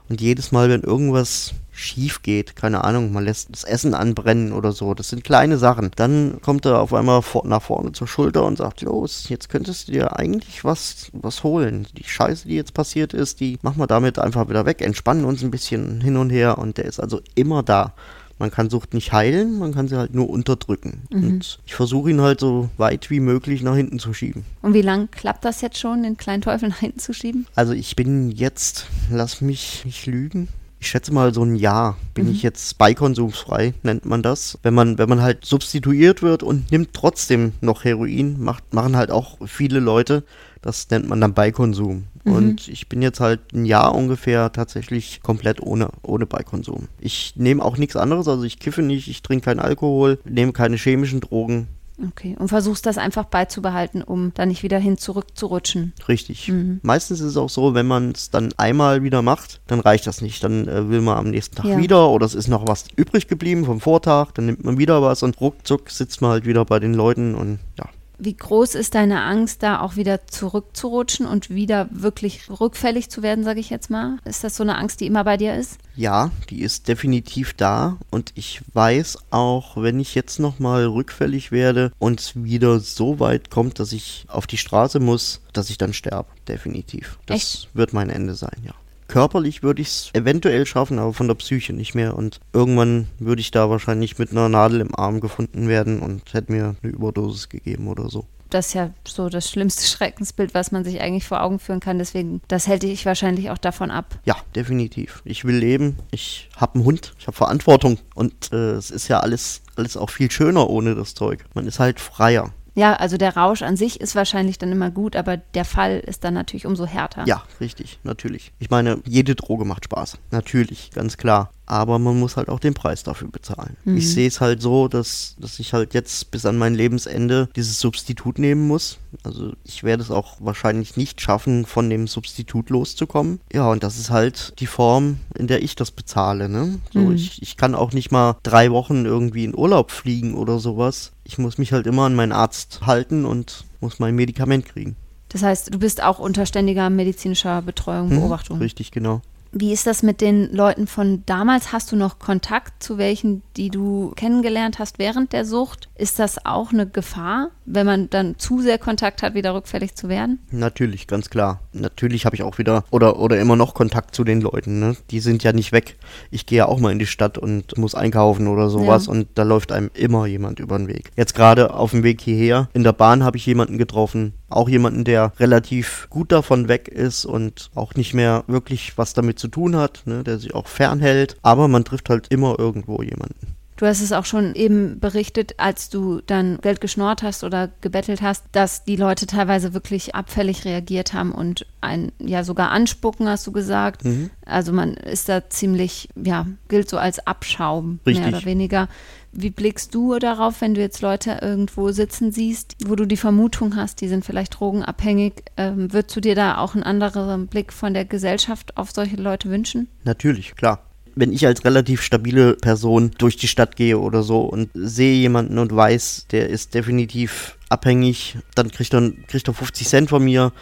Und 0.08 0.20
jedes 0.20 0.52
Mal, 0.52 0.68
wenn 0.68 0.82
irgendwas 0.82 1.54
schief 1.72 2.22
geht, 2.22 2.54
keine 2.56 2.84
Ahnung, 2.84 3.12
man 3.12 3.24
lässt 3.24 3.48
das 3.50 3.64
Essen 3.64 3.94
anbrennen 3.94 4.52
oder 4.52 4.72
so, 4.72 4.94
das 4.94 5.08
sind 5.08 5.24
kleine 5.24 5.56
Sachen, 5.56 5.90
dann 5.96 6.40
kommt 6.42 6.66
er 6.66 6.80
auf 6.80 6.92
einmal 6.92 7.22
vor, 7.22 7.46
nach 7.46 7.62
vorne 7.62 7.92
zur 7.92 8.06
Schulter 8.06 8.44
und 8.44 8.58
sagt, 8.58 8.82
los, 8.82 9.28
jetzt 9.28 9.48
könntest 9.48 9.88
du 9.88 9.92
dir 9.92 10.18
eigentlich 10.18 10.64
was, 10.64 11.10
was 11.12 11.42
holen. 11.42 11.86
Die 11.96 12.04
Scheiße, 12.04 12.46
die 12.46 12.56
jetzt 12.56 12.74
passiert 12.74 13.14
ist, 13.14 13.40
die 13.40 13.58
machen 13.62 13.78
wir 13.78 13.86
damit 13.86 14.18
einfach 14.18 14.48
wieder 14.48 14.66
weg, 14.66 14.82
entspannen 14.82 15.24
uns 15.24 15.42
ein 15.42 15.50
bisschen 15.50 16.00
hin 16.00 16.16
und 16.16 16.30
her 16.30 16.58
und 16.58 16.76
der 16.76 16.84
ist 16.84 17.00
also 17.00 17.20
immer 17.34 17.62
da. 17.62 17.94
Man 18.40 18.50
kann 18.50 18.70
Sucht 18.70 18.94
nicht 18.94 19.12
heilen, 19.12 19.58
man 19.58 19.74
kann 19.74 19.86
sie 19.86 19.98
halt 19.98 20.14
nur 20.14 20.30
unterdrücken. 20.30 21.02
Mhm. 21.12 21.24
Und 21.24 21.58
ich 21.66 21.74
versuche 21.74 22.08
ihn 22.08 22.22
halt 22.22 22.40
so 22.40 22.70
weit 22.78 23.10
wie 23.10 23.20
möglich 23.20 23.62
nach 23.62 23.76
hinten 23.76 23.98
zu 23.98 24.14
schieben. 24.14 24.46
Und 24.62 24.72
wie 24.72 24.80
lange 24.80 25.08
klappt 25.08 25.44
das 25.44 25.60
jetzt 25.60 25.78
schon, 25.78 26.02
den 26.02 26.16
kleinen 26.16 26.40
Teufel 26.40 26.68
nach 26.70 26.78
hinten 26.78 27.00
zu 27.00 27.12
schieben? 27.12 27.46
Also 27.54 27.74
ich 27.74 27.96
bin 27.96 28.30
jetzt, 28.30 28.86
lass 29.10 29.42
mich 29.42 29.84
nicht 29.84 30.06
lügen, 30.06 30.48
ich 30.80 30.88
schätze 30.88 31.12
mal 31.12 31.32
so 31.34 31.44
ein 31.44 31.56
Jahr 31.56 31.98
bin 32.14 32.26
mhm. 32.26 32.32
ich 32.32 32.42
jetzt 32.42 32.78
beikonsumsfrei, 32.78 33.74
nennt 33.82 34.06
man 34.06 34.22
das. 34.22 34.58
Wenn 34.62 34.74
man, 34.74 34.96
wenn 34.96 35.10
man 35.10 35.20
halt 35.20 35.44
substituiert 35.44 36.22
wird 36.22 36.42
und 36.42 36.72
nimmt 36.72 36.94
trotzdem 36.94 37.52
noch 37.60 37.84
Heroin, 37.84 38.42
macht, 38.42 38.72
machen 38.72 38.96
halt 38.96 39.10
auch 39.10 39.36
viele 39.46 39.78
Leute. 39.78 40.24
Das 40.62 40.88
nennt 40.90 41.08
man 41.08 41.20
dann 41.20 41.34
Beikonsum. 41.34 42.04
Mhm. 42.24 42.32
Und 42.32 42.68
ich 42.68 42.88
bin 42.88 43.02
jetzt 43.02 43.20
halt 43.20 43.40
ein 43.52 43.66
Jahr 43.66 43.94
ungefähr 43.94 44.52
tatsächlich 44.52 45.20
komplett 45.22 45.60
ohne, 45.60 45.90
ohne 46.02 46.26
Beikonsum. 46.26 46.88
Ich 46.98 47.34
nehme 47.36 47.62
auch 47.62 47.76
nichts 47.76 47.96
anderes, 47.96 48.26
also 48.26 48.44
ich 48.44 48.58
kiffe 48.58 48.82
nicht, 48.82 49.08
ich 49.08 49.22
trinke 49.22 49.44
keinen 49.44 49.60
Alkohol, 49.60 50.18
nehme 50.24 50.52
keine 50.52 50.76
chemischen 50.76 51.20
Drogen. 51.20 51.68
Okay, 52.06 52.36
und 52.38 52.48
versuchst 52.48 52.86
das 52.86 52.96
einfach 52.98 53.24
beizubehalten, 53.24 54.02
um 54.02 54.32
da 54.34 54.46
nicht 54.46 54.62
wieder 54.62 54.78
hin 54.78 54.96
zurückzurutschen. 54.96 55.92
Richtig. 56.08 56.48
Mhm. 56.48 56.80
Meistens 56.82 57.20
ist 57.20 57.26
es 57.26 57.36
auch 57.36 57.50
so, 57.50 57.74
wenn 57.74 57.86
man 57.86 58.12
es 58.12 58.30
dann 58.30 58.52
einmal 58.56 59.02
wieder 59.02 59.20
macht, 59.22 59.60
dann 59.66 59.80
reicht 59.80 60.06
das 60.06 60.22
nicht. 60.22 60.42
Dann 60.42 60.66
äh, 60.66 60.88
will 60.88 61.02
man 61.02 61.18
am 61.18 61.30
nächsten 61.30 61.56
Tag 61.56 61.66
ja. 61.66 61.76
wieder 61.76 62.08
oder 62.08 62.24
es 62.24 62.34
ist 62.34 62.48
noch 62.48 62.66
was 62.66 62.86
übrig 62.96 63.28
geblieben 63.28 63.64
vom 63.64 63.80
Vortag, 63.80 64.32
dann 64.32 64.46
nimmt 64.46 64.64
man 64.64 64.78
wieder 64.78 65.02
was 65.02 65.22
und 65.22 65.40
ruckzuck 65.40 65.90
sitzt 65.90 66.22
man 66.22 66.30
halt 66.30 66.46
wieder 66.46 66.64
bei 66.64 66.78
den 66.78 66.94
Leuten 66.94 67.34
und 67.34 67.58
ja, 67.78 67.86
wie 68.20 68.36
groß 68.36 68.74
ist 68.74 68.94
deine 68.94 69.22
Angst, 69.22 69.62
da 69.62 69.80
auch 69.80 69.96
wieder 69.96 70.26
zurückzurutschen 70.26 71.26
und 71.26 71.50
wieder 71.50 71.88
wirklich 71.90 72.48
rückfällig 72.48 73.10
zu 73.10 73.22
werden, 73.22 73.44
sage 73.44 73.60
ich 73.60 73.70
jetzt 73.70 73.90
mal? 73.90 74.18
Ist 74.24 74.44
das 74.44 74.56
so 74.56 74.62
eine 74.62 74.76
Angst, 74.76 75.00
die 75.00 75.06
immer 75.06 75.24
bei 75.24 75.36
dir 75.36 75.54
ist? 75.54 75.78
Ja, 75.96 76.30
die 76.48 76.62
ist 76.62 76.88
definitiv 76.88 77.54
da 77.54 77.98
und 78.10 78.32
ich 78.34 78.62
weiß 78.72 79.18
auch, 79.30 79.76
wenn 79.76 80.00
ich 80.00 80.14
jetzt 80.14 80.38
nochmal 80.38 80.86
rückfällig 80.86 81.50
werde 81.52 81.92
und 81.98 82.20
es 82.20 82.32
wieder 82.36 82.80
so 82.80 83.20
weit 83.20 83.50
kommt, 83.50 83.78
dass 83.78 83.92
ich 83.92 84.24
auf 84.28 84.46
die 84.46 84.56
Straße 84.56 85.00
muss, 85.00 85.40
dass 85.52 85.70
ich 85.70 85.78
dann 85.78 85.92
sterbe. 85.92 86.28
Definitiv. 86.48 87.18
Das 87.26 87.36
Echt? 87.36 87.68
wird 87.74 87.92
mein 87.92 88.10
Ende 88.10 88.34
sein, 88.34 88.56
ja 88.64 88.74
körperlich 89.10 89.62
würde 89.62 89.82
ich 89.82 89.88
es 89.88 90.10
eventuell 90.14 90.64
schaffen, 90.64 90.98
aber 90.98 91.12
von 91.12 91.28
der 91.28 91.34
Psyche 91.34 91.72
nicht 91.72 91.94
mehr. 91.94 92.16
Und 92.16 92.40
irgendwann 92.52 93.08
würde 93.18 93.40
ich 93.40 93.50
da 93.50 93.68
wahrscheinlich 93.68 94.18
mit 94.18 94.30
einer 94.30 94.48
Nadel 94.48 94.80
im 94.80 94.94
Arm 94.94 95.20
gefunden 95.20 95.68
werden 95.68 96.00
und 96.00 96.32
hätte 96.32 96.52
mir 96.52 96.76
eine 96.82 96.92
Überdosis 96.92 97.48
gegeben 97.48 97.88
oder 97.88 98.08
so 98.08 98.26
das 98.50 98.68
ist 98.68 98.74
ja 98.74 98.90
so 99.06 99.28
das 99.28 99.48
schlimmste 99.48 99.86
Schreckensbild, 99.86 100.54
was 100.54 100.72
man 100.72 100.84
sich 100.84 101.00
eigentlich 101.00 101.26
vor 101.26 101.42
Augen 101.42 101.58
führen 101.58 101.80
kann. 101.80 101.98
Deswegen, 101.98 102.42
das 102.48 102.66
hält 102.66 102.82
dich 102.82 103.06
wahrscheinlich 103.06 103.50
auch 103.50 103.58
davon 103.58 103.90
ab. 103.90 104.18
Ja, 104.24 104.36
definitiv. 104.54 105.22
Ich 105.24 105.44
will 105.44 105.56
leben. 105.56 105.96
Ich 106.10 106.48
habe 106.56 106.74
einen 106.74 106.84
Hund. 106.84 107.14
Ich 107.18 107.26
habe 107.26 107.36
Verantwortung. 107.36 107.98
Und 108.14 108.52
äh, 108.52 108.72
es 108.72 108.90
ist 108.90 109.08
ja 109.08 109.20
alles, 109.20 109.62
alles 109.76 109.96
auch 109.96 110.10
viel 110.10 110.30
schöner 110.30 110.68
ohne 110.68 110.94
das 110.94 111.14
Zeug. 111.14 111.44
Man 111.54 111.66
ist 111.66 111.78
halt 111.78 112.00
freier. 112.00 112.52
Ja, 112.80 112.94
also 112.94 113.18
der 113.18 113.36
Rausch 113.36 113.60
an 113.60 113.76
sich 113.76 114.00
ist 114.00 114.14
wahrscheinlich 114.14 114.56
dann 114.56 114.72
immer 114.72 114.90
gut, 114.90 115.14
aber 115.14 115.36
der 115.36 115.66
Fall 115.66 116.00
ist 116.00 116.24
dann 116.24 116.32
natürlich 116.32 116.64
umso 116.64 116.86
härter. 116.86 117.26
Ja, 117.26 117.42
richtig, 117.60 117.98
natürlich. 118.04 118.52
Ich 118.58 118.70
meine, 118.70 119.02
jede 119.04 119.34
Droge 119.34 119.66
macht 119.66 119.84
Spaß. 119.84 120.16
Natürlich, 120.30 120.90
ganz 120.90 121.18
klar 121.18 121.50
aber 121.70 122.00
man 122.00 122.18
muss 122.18 122.36
halt 122.36 122.48
auch 122.48 122.58
den 122.58 122.74
Preis 122.74 123.04
dafür 123.04 123.28
bezahlen. 123.28 123.76
Mhm. 123.84 123.96
Ich 123.96 124.12
sehe 124.12 124.26
es 124.26 124.40
halt 124.40 124.60
so, 124.60 124.88
dass, 124.88 125.36
dass 125.38 125.60
ich 125.60 125.72
halt 125.72 125.94
jetzt 125.94 126.32
bis 126.32 126.44
an 126.44 126.58
mein 126.58 126.74
Lebensende 126.74 127.48
dieses 127.54 127.78
Substitut 127.78 128.40
nehmen 128.40 128.66
muss. 128.66 128.98
Also 129.22 129.52
ich 129.64 129.84
werde 129.84 130.02
es 130.02 130.10
auch 130.10 130.38
wahrscheinlich 130.40 130.96
nicht 130.96 131.20
schaffen, 131.20 131.66
von 131.66 131.88
dem 131.88 132.08
Substitut 132.08 132.70
loszukommen. 132.70 133.38
Ja, 133.52 133.70
und 133.70 133.84
das 133.84 133.98
ist 133.98 134.10
halt 134.10 134.54
die 134.58 134.66
Form, 134.66 135.20
in 135.36 135.46
der 135.46 135.62
ich 135.62 135.76
das 135.76 135.92
bezahle. 135.92 136.48
Ne? 136.48 136.80
So, 136.92 136.98
mhm. 136.98 137.14
ich, 137.14 137.40
ich 137.40 137.56
kann 137.56 137.76
auch 137.76 137.92
nicht 137.92 138.10
mal 138.10 138.36
drei 138.42 138.72
Wochen 138.72 139.04
irgendwie 139.04 139.44
in 139.44 139.56
Urlaub 139.56 139.92
fliegen 139.92 140.34
oder 140.34 140.58
sowas. 140.58 141.12
Ich 141.30 141.38
muss 141.38 141.58
mich 141.58 141.72
halt 141.72 141.86
immer 141.86 142.06
an 142.06 142.16
meinen 142.16 142.32
Arzt 142.32 142.80
halten 142.86 143.24
und 143.24 143.64
muss 143.78 144.00
mein 144.00 144.16
Medikament 144.16 144.66
kriegen. 144.66 144.96
Das 145.28 145.44
heißt, 145.44 145.72
du 145.72 145.78
bist 145.78 146.02
auch 146.02 146.18
unter 146.18 146.44
ständiger 146.44 146.90
medizinischer 146.90 147.62
Betreuung, 147.62 148.08
mhm. 148.08 148.16
Beobachtung. 148.18 148.56
Hm, 148.56 148.62
richtig, 148.62 148.90
genau. 148.90 149.22
Wie 149.52 149.72
ist 149.72 149.86
das 149.86 150.02
mit 150.02 150.20
den 150.20 150.52
Leuten 150.52 150.86
von 150.86 151.24
damals? 151.26 151.72
Hast 151.72 151.90
du 151.90 151.96
noch 151.96 152.20
Kontakt 152.20 152.82
zu 152.82 152.98
welchen, 152.98 153.42
die 153.56 153.68
du 153.68 154.12
kennengelernt 154.14 154.78
hast 154.78 154.98
während 154.98 155.32
der 155.32 155.44
Sucht? 155.44 155.88
Ist 155.96 156.20
das 156.20 156.46
auch 156.46 156.72
eine 156.72 156.86
Gefahr, 156.86 157.50
wenn 157.66 157.84
man 157.84 158.08
dann 158.10 158.38
zu 158.38 158.60
sehr 158.60 158.78
Kontakt 158.78 159.22
hat, 159.22 159.34
wieder 159.34 159.54
rückfällig 159.54 159.96
zu 159.96 160.08
werden? 160.08 160.38
Natürlich, 160.52 161.08
ganz 161.08 161.30
klar. 161.30 161.60
Natürlich 161.72 162.26
habe 162.26 162.36
ich 162.36 162.44
auch 162.44 162.58
wieder 162.58 162.84
oder, 162.90 163.18
oder 163.18 163.40
immer 163.40 163.56
noch 163.56 163.74
Kontakt 163.74 164.14
zu 164.14 164.22
den 164.22 164.40
Leuten. 164.40 164.78
Ne? 164.78 164.96
Die 165.10 165.20
sind 165.20 165.42
ja 165.42 165.52
nicht 165.52 165.72
weg. 165.72 165.96
Ich 166.30 166.46
gehe 166.46 166.58
ja 166.58 166.66
auch 166.66 166.78
mal 166.78 166.92
in 166.92 167.00
die 167.00 167.06
Stadt 167.06 167.36
und 167.36 167.76
muss 167.76 167.96
einkaufen 167.96 168.46
oder 168.46 168.70
sowas 168.70 169.06
ja. 169.06 169.12
und 169.12 169.28
da 169.34 169.42
läuft 169.42 169.72
einem 169.72 169.90
immer 169.94 170.26
jemand 170.26 170.60
über 170.60 170.78
den 170.78 170.86
Weg. 170.86 171.10
Jetzt 171.16 171.34
gerade 171.34 171.74
auf 171.74 171.90
dem 171.90 172.04
Weg 172.04 172.20
hierher 172.20 172.68
in 172.72 172.84
der 172.84 172.92
Bahn 172.92 173.24
habe 173.24 173.36
ich 173.36 173.46
jemanden 173.46 173.78
getroffen, 173.78 174.34
auch 174.50 174.68
jemanden, 174.68 175.04
der 175.04 175.32
relativ 175.38 176.06
gut 176.10 176.32
davon 176.32 176.68
weg 176.68 176.88
ist 176.88 177.24
und 177.24 177.70
auch 177.74 177.94
nicht 177.94 178.14
mehr 178.14 178.44
wirklich 178.46 178.96
was 178.98 179.14
damit 179.14 179.38
zu 179.38 179.48
tun 179.48 179.76
hat, 179.76 180.02
ne, 180.06 180.24
der 180.24 180.38
sich 180.38 180.54
auch 180.54 180.66
fernhält. 180.66 181.36
Aber 181.42 181.68
man 181.68 181.84
trifft 181.84 182.10
halt 182.10 182.28
immer 182.28 182.58
irgendwo 182.58 183.02
jemanden. 183.02 183.56
Du 183.80 183.86
hast 183.86 184.02
es 184.02 184.12
auch 184.12 184.26
schon 184.26 184.54
eben 184.54 185.00
berichtet, 185.00 185.54
als 185.56 185.88
du 185.88 186.20
dann 186.26 186.58
Geld 186.60 186.82
geschnort 186.82 187.22
hast 187.22 187.44
oder 187.44 187.70
gebettelt 187.80 188.20
hast, 188.20 188.44
dass 188.52 188.84
die 188.84 188.96
Leute 188.96 189.26
teilweise 189.26 189.72
wirklich 189.72 190.14
abfällig 190.14 190.66
reagiert 190.66 191.14
haben 191.14 191.32
und 191.32 191.64
ein, 191.80 192.12
ja 192.18 192.44
sogar 192.44 192.72
anspucken, 192.72 193.26
hast 193.26 193.46
du 193.46 193.52
gesagt. 193.52 194.04
Mhm. 194.04 194.28
Also 194.44 194.74
man 194.74 194.92
ist 194.92 195.30
da 195.30 195.48
ziemlich, 195.48 196.10
ja, 196.14 196.46
gilt 196.68 196.90
so 196.90 196.98
als 196.98 197.26
Abschaum, 197.26 198.00
Richtig. 198.04 198.22
mehr 198.22 198.36
oder 198.36 198.44
weniger. 198.44 198.88
Wie 199.32 199.50
blickst 199.50 199.94
du 199.94 200.18
darauf, 200.18 200.60
wenn 200.60 200.74
du 200.74 200.80
jetzt 200.80 201.02
Leute 201.02 201.38
irgendwo 201.40 201.92
sitzen 201.92 202.32
siehst, 202.32 202.76
wo 202.84 202.96
du 202.96 203.06
die 203.06 203.16
Vermutung 203.16 203.76
hast, 203.76 204.00
die 204.00 204.08
sind 204.08 204.24
vielleicht 204.24 204.58
drogenabhängig? 204.58 205.34
Ähm, 205.56 205.92
würdest 205.92 206.16
du 206.16 206.20
dir 206.20 206.34
da 206.34 206.58
auch 206.58 206.74
einen 206.74 206.82
anderen 206.82 207.46
Blick 207.46 207.72
von 207.72 207.94
der 207.94 208.04
Gesellschaft 208.04 208.76
auf 208.76 208.90
solche 208.90 209.16
Leute 209.16 209.48
wünschen? 209.48 209.88
Natürlich, 210.04 210.56
klar 210.56 210.80
wenn 211.16 211.32
ich 211.32 211.46
als 211.46 211.64
relativ 211.64 212.02
stabile 212.02 212.54
Person 212.54 213.10
durch 213.18 213.36
die 213.36 213.48
Stadt 213.48 213.76
gehe 213.76 213.98
oder 213.98 214.22
so 214.22 214.40
und 214.40 214.70
sehe 214.74 215.14
jemanden 215.14 215.58
und 215.58 215.74
weiß, 215.74 216.26
der 216.30 216.48
ist 216.48 216.74
definitiv 216.74 217.58
abhängig, 217.68 218.38
dann 218.54 218.70
kriegt 218.70 218.94
er, 218.94 219.12
kriegt 219.28 219.48
er 219.48 219.54
50 219.54 219.88
Cent 219.88 220.10
von 220.10 220.24
mir, 220.24 220.52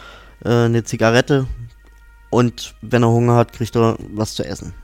äh, 0.45 0.49
eine 0.49 0.85
Zigarette 0.85 1.47
und 2.31 2.75
wenn 2.83 3.03
er 3.03 3.11
Hunger 3.11 3.37
hat, 3.37 3.53
kriegt 3.53 3.77
er 3.77 3.97
was 4.13 4.35
zu 4.35 4.45
essen. 4.45 4.75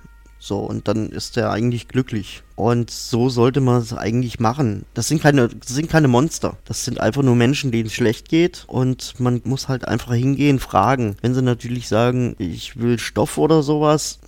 So, 0.46 0.58
und 0.58 0.88
dann 0.88 1.08
ist 1.08 1.38
er 1.38 1.50
eigentlich 1.50 1.88
glücklich. 1.88 2.42
Und 2.54 2.90
so 2.90 3.30
sollte 3.30 3.62
man 3.62 3.80
es 3.80 3.94
eigentlich 3.94 4.40
machen. 4.40 4.84
Das 4.92 5.08
sind 5.08 5.22
keine, 5.22 5.48
das 5.48 5.74
sind 5.74 5.88
keine 5.88 6.06
Monster. 6.06 6.58
Das 6.66 6.84
sind 6.84 7.00
einfach 7.00 7.22
nur 7.22 7.34
Menschen, 7.34 7.70
denen 7.70 7.86
es 7.86 7.94
schlecht 7.94 8.28
geht. 8.28 8.64
Und 8.66 9.18
man 9.18 9.40
muss 9.44 9.68
halt 9.68 9.88
einfach 9.88 10.12
hingehen, 10.12 10.58
fragen. 10.58 11.16
Wenn 11.22 11.34
sie 11.34 11.40
natürlich 11.40 11.88
sagen, 11.88 12.36
ich 12.36 12.78
will 12.78 12.98
Stoff 12.98 13.38
oder 13.38 13.62
sowas, 13.62 14.18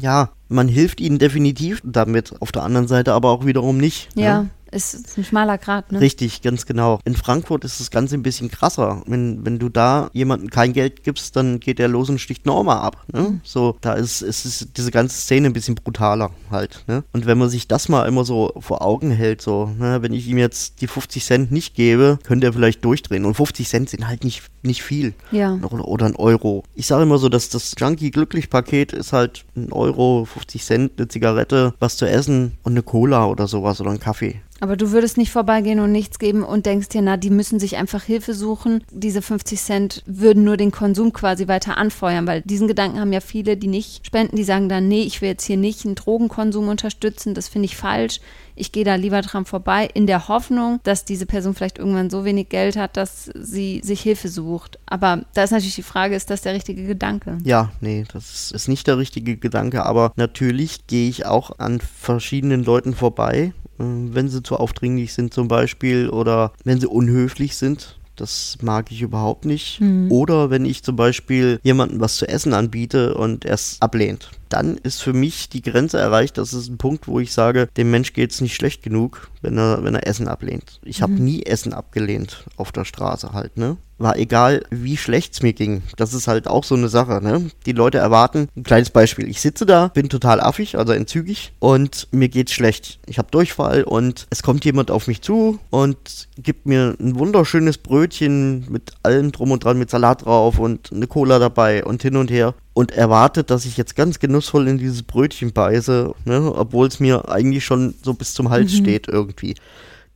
ja, 0.00 0.30
man 0.48 0.66
hilft 0.66 1.00
ihnen 1.00 1.20
definitiv 1.20 1.80
damit, 1.84 2.34
auf 2.42 2.50
der 2.50 2.64
anderen 2.64 2.88
Seite 2.88 3.12
aber 3.12 3.30
auch 3.30 3.46
wiederum 3.46 3.78
nicht. 3.78 4.08
Ja. 4.16 4.24
ja. 4.24 4.46
Ist, 4.72 4.94
ist 4.94 5.18
ein 5.18 5.24
schmaler 5.24 5.58
Grad, 5.58 5.92
ne? 5.92 6.00
Richtig, 6.00 6.42
ganz 6.42 6.66
genau. 6.66 6.98
In 7.04 7.14
Frankfurt 7.14 7.64
ist 7.64 7.80
das 7.80 7.90
Ganze 7.90 8.16
ein 8.16 8.22
bisschen 8.22 8.50
krasser. 8.50 9.02
Wenn, 9.06 9.44
wenn 9.44 9.58
du 9.58 9.68
da 9.68 10.10
jemandem 10.12 10.50
kein 10.50 10.72
Geld 10.72 11.04
gibst, 11.04 11.36
dann 11.36 11.60
geht 11.60 11.78
der 11.78 11.88
los 11.88 12.08
und 12.08 12.20
sticht 12.20 12.46
Norma 12.46 12.80
ab. 12.80 13.04
Ne? 13.12 13.20
Mhm. 13.20 13.40
So, 13.44 13.76
da 13.80 13.94
ist, 13.94 14.22
ist, 14.22 14.44
ist 14.44 14.76
diese 14.76 14.90
ganze 14.90 15.16
Szene 15.16 15.48
ein 15.48 15.52
bisschen 15.52 15.74
brutaler 15.74 16.30
halt. 16.50 16.84
Ne? 16.86 17.04
Und 17.12 17.26
wenn 17.26 17.38
man 17.38 17.50
sich 17.50 17.68
das 17.68 17.88
mal 17.88 18.06
immer 18.06 18.24
so 18.24 18.52
vor 18.60 18.82
Augen 18.82 19.10
hält, 19.10 19.42
so, 19.42 19.66
ne, 19.78 20.02
wenn 20.02 20.12
ich 20.12 20.26
ihm 20.26 20.38
jetzt 20.38 20.80
die 20.80 20.86
50 20.86 21.24
Cent 21.24 21.52
nicht 21.52 21.74
gebe, 21.74 22.18
könnte 22.22 22.46
er 22.46 22.52
vielleicht 22.52 22.84
durchdrehen. 22.84 23.24
Und 23.24 23.34
50 23.34 23.68
Cent 23.68 23.90
sind 23.90 24.08
halt 24.08 24.24
nicht, 24.24 24.42
nicht 24.62 24.82
viel. 24.82 25.14
Ja. 25.30 25.58
Oder, 25.70 25.86
oder 25.86 26.06
ein 26.06 26.16
Euro. 26.16 26.64
Ich 26.74 26.86
sage 26.86 27.02
immer 27.02 27.18
so, 27.18 27.28
dass 27.28 27.48
das 27.48 27.74
Junkie-Glücklich-Paket 27.78 28.92
ist 28.92 29.12
halt 29.12 29.44
ein 29.56 29.72
Euro, 29.72 30.24
50 30.24 30.64
Cent, 30.64 30.92
eine 30.96 31.08
Zigarette, 31.08 31.74
was 31.78 31.96
zu 31.96 32.08
essen 32.08 32.56
und 32.62 32.72
eine 32.72 32.82
Cola 32.82 33.26
oder 33.26 33.46
sowas 33.46 33.80
oder 33.80 33.90
ein 33.90 34.00
Kaffee. 34.00 34.40
Aber 34.62 34.76
du 34.76 34.92
würdest 34.92 35.16
nicht 35.16 35.32
vorbeigehen 35.32 35.80
und 35.80 35.90
nichts 35.90 36.20
geben 36.20 36.44
und 36.44 36.66
denkst 36.66 36.90
dir, 36.90 37.02
na, 37.02 37.16
die 37.16 37.30
müssen 37.30 37.58
sich 37.58 37.78
einfach 37.78 38.04
Hilfe 38.04 38.32
suchen. 38.32 38.84
Diese 38.92 39.20
50 39.20 39.60
Cent 39.60 40.02
würden 40.06 40.44
nur 40.44 40.56
den 40.56 40.70
Konsum 40.70 41.12
quasi 41.12 41.48
weiter 41.48 41.78
anfeuern, 41.78 42.28
weil 42.28 42.42
diesen 42.42 42.68
Gedanken 42.68 43.00
haben 43.00 43.12
ja 43.12 43.18
viele, 43.18 43.56
die 43.56 43.66
nicht 43.66 44.06
spenden, 44.06 44.36
die 44.36 44.44
sagen 44.44 44.68
dann, 44.68 44.86
nee, 44.86 45.02
ich 45.02 45.20
will 45.20 45.30
jetzt 45.30 45.46
hier 45.46 45.56
nicht 45.56 45.84
einen 45.84 45.96
Drogenkonsum 45.96 46.68
unterstützen, 46.68 47.34
das 47.34 47.48
finde 47.48 47.66
ich 47.66 47.76
falsch. 47.76 48.20
Ich 48.54 48.70
gehe 48.70 48.84
da 48.84 48.94
lieber 48.94 49.20
dran 49.22 49.46
vorbei, 49.46 49.88
in 49.94 50.06
der 50.06 50.28
Hoffnung, 50.28 50.78
dass 50.84 51.04
diese 51.04 51.26
Person 51.26 51.54
vielleicht 51.54 51.78
irgendwann 51.78 52.08
so 52.08 52.24
wenig 52.24 52.48
Geld 52.48 52.76
hat, 52.76 52.96
dass 52.96 53.32
sie 53.34 53.80
sich 53.82 54.02
Hilfe 54.02 54.28
sucht. 54.28 54.78
Aber 54.86 55.24
da 55.34 55.42
ist 55.42 55.50
natürlich 55.50 55.74
die 55.74 55.82
Frage, 55.82 56.14
ist 56.14 56.30
das 56.30 56.42
der 56.42 56.54
richtige 56.54 56.84
Gedanke? 56.84 57.38
Ja, 57.42 57.72
nee, 57.80 58.04
das 58.12 58.52
ist 58.52 58.68
nicht 58.68 58.86
der 58.86 58.98
richtige 58.98 59.36
Gedanke, 59.38 59.84
aber 59.84 60.12
natürlich 60.14 60.86
gehe 60.86 61.08
ich 61.08 61.26
auch 61.26 61.58
an 61.58 61.80
verschiedenen 61.80 62.62
Leuten 62.62 62.94
vorbei 62.94 63.52
wenn 63.82 64.28
sie 64.28 64.42
zu 64.42 64.56
aufdringlich 64.56 65.12
sind 65.12 65.34
zum 65.34 65.48
Beispiel 65.48 66.08
oder 66.08 66.52
wenn 66.64 66.80
sie 66.80 66.86
unhöflich 66.86 67.56
sind. 67.56 67.98
Das 68.16 68.58
mag 68.60 68.90
ich 68.90 69.00
überhaupt 69.00 69.46
nicht. 69.46 69.80
Mhm. 69.80 70.10
Oder 70.12 70.50
wenn 70.50 70.64
ich 70.64 70.82
zum 70.82 70.96
Beispiel 70.96 71.58
jemandem 71.62 72.00
was 72.00 72.16
zu 72.16 72.28
essen 72.28 72.52
anbiete 72.52 73.14
und 73.14 73.44
er 73.44 73.54
es 73.54 73.78
ablehnt 73.80 74.30
dann 74.52 74.76
ist 74.76 75.02
für 75.02 75.12
mich 75.12 75.48
die 75.48 75.62
Grenze 75.62 75.98
erreicht. 75.98 76.38
Das 76.38 76.52
ist 76.52 76.68
ein 76.68 76.78
Punkt, 76.78 77.08
wo 77.08 77.20
ich 77.20 77.32
sage, 77.32 77.68
dem 77.76 77.90
Mensch 77.90 78.12
geht 78.12 78.32
es 78.32 78.40
nicht 78.40 78.54
schlecht 78.54 78.82
genug, 78.82 79.30
wenn 79.40 79.58
er, 79.58 79.82
wenn 79.82 79.94
er 79.94 80.06
Essen 80.06 80.28
ablehnt. 80.28 80.80
Ich 80.84 81.02
habe 81.02 81.12
mhm. 81.12 81.24
nie 81.24 81.42
Essen 81.44 81.72
abgelehnt 81.72 82.44
auf 82.56 82.72
der 82.72 82.84
Straße 82.84 83.32
halt, 83.32 83.56
ne? 83.56 83.76
War 83.98 84.16
egal, 84.16 84.64
wie 84.70 84.96
schlecht 84.96 85.34
es 85.34 85.42
mir 85.42 85.52
ging. 85.52 85.82
Das 85.96 86.12
ist 86.12 86.26
halt 86.26 86.48
auch 86.48 86.64
so 86.64 86.74
eine 86.74 86.88
Sache, 86.88 87.20
ne? 87.22 87.50
Die 87.66 87.72
Leute 87.72 87.98
erwarten, 87.98 88.48
ein 88.56 88.64
kleines 88.64 88.90
Beispiel, 88.90 89.28
ich 89.28 89.40
sitze 89.40 89.64
da, 89.64 89.88
bin 89.88 90.08
total 90.08 90.40
affig, 90.40 90.76
also 90.76 90.92
entzügig 90.92 91.52
und 91.60 92.08
mir 92.10 92.28
geht's 92.28 92.52
schlecht. 92.52 92.98
Ich 93.06 93.18
habe 93.18 93.30
Durchfall 93.30 93.84
und 93.84 94.26
es 94.30 94.42
kommt 94.42 94.64
jemand 94.64 94.90
auf 94.90 95.06
mich 95.06 95.22
zu 95.22 95.60
und 95.70 96.28
gibt 96.36 96.66
mir 96.66 96.96
ein 96.98 97.18
wunderschönes 97.18 97.78
Brötchen 97.78 98.66
mit 98.70 98.92
allem 99.02 99.30
drum 99.30 99.52
und 99.52 99.64
dran, 99.64 99.78
mit 99.78 99.90
Salat 99.90 100.24
drauf 100.24 100.58
und 100.58 100.92
eine 100.92 101.06
Cola 101.06 101.38
dabei 101.38 101.84
und 101.84 102.02
hin 102.02 102.16
und 102.16 102.30
her 102.30 102.54
und 102.74 102.92
erwartet, 102.92 103.50
dass 103.50 103.66
ich 103.66 103.76
jetzt 103.76 103.96
ganz 103.96 104.18
genussvoll 104.18 104.68
in 104.68 104.78
dieses 104.78 105.02
Brötchen 105.02 105.52
beiße, 105.52 106.14
ne, 106.24 106.52
obwohl 106.54 106.86
es 106.86 107.00
mir 107.00 107.28
eigentlich 107.28 107.64
schon 107.64 107.94
so 108.02 108.14
bis 108.14 108.34
zum 108.34 108.50
Hals 108.50 108.72
mhm. 108.72 108.76
steht 108.76 109.08
irgendwie. 109.08 109.54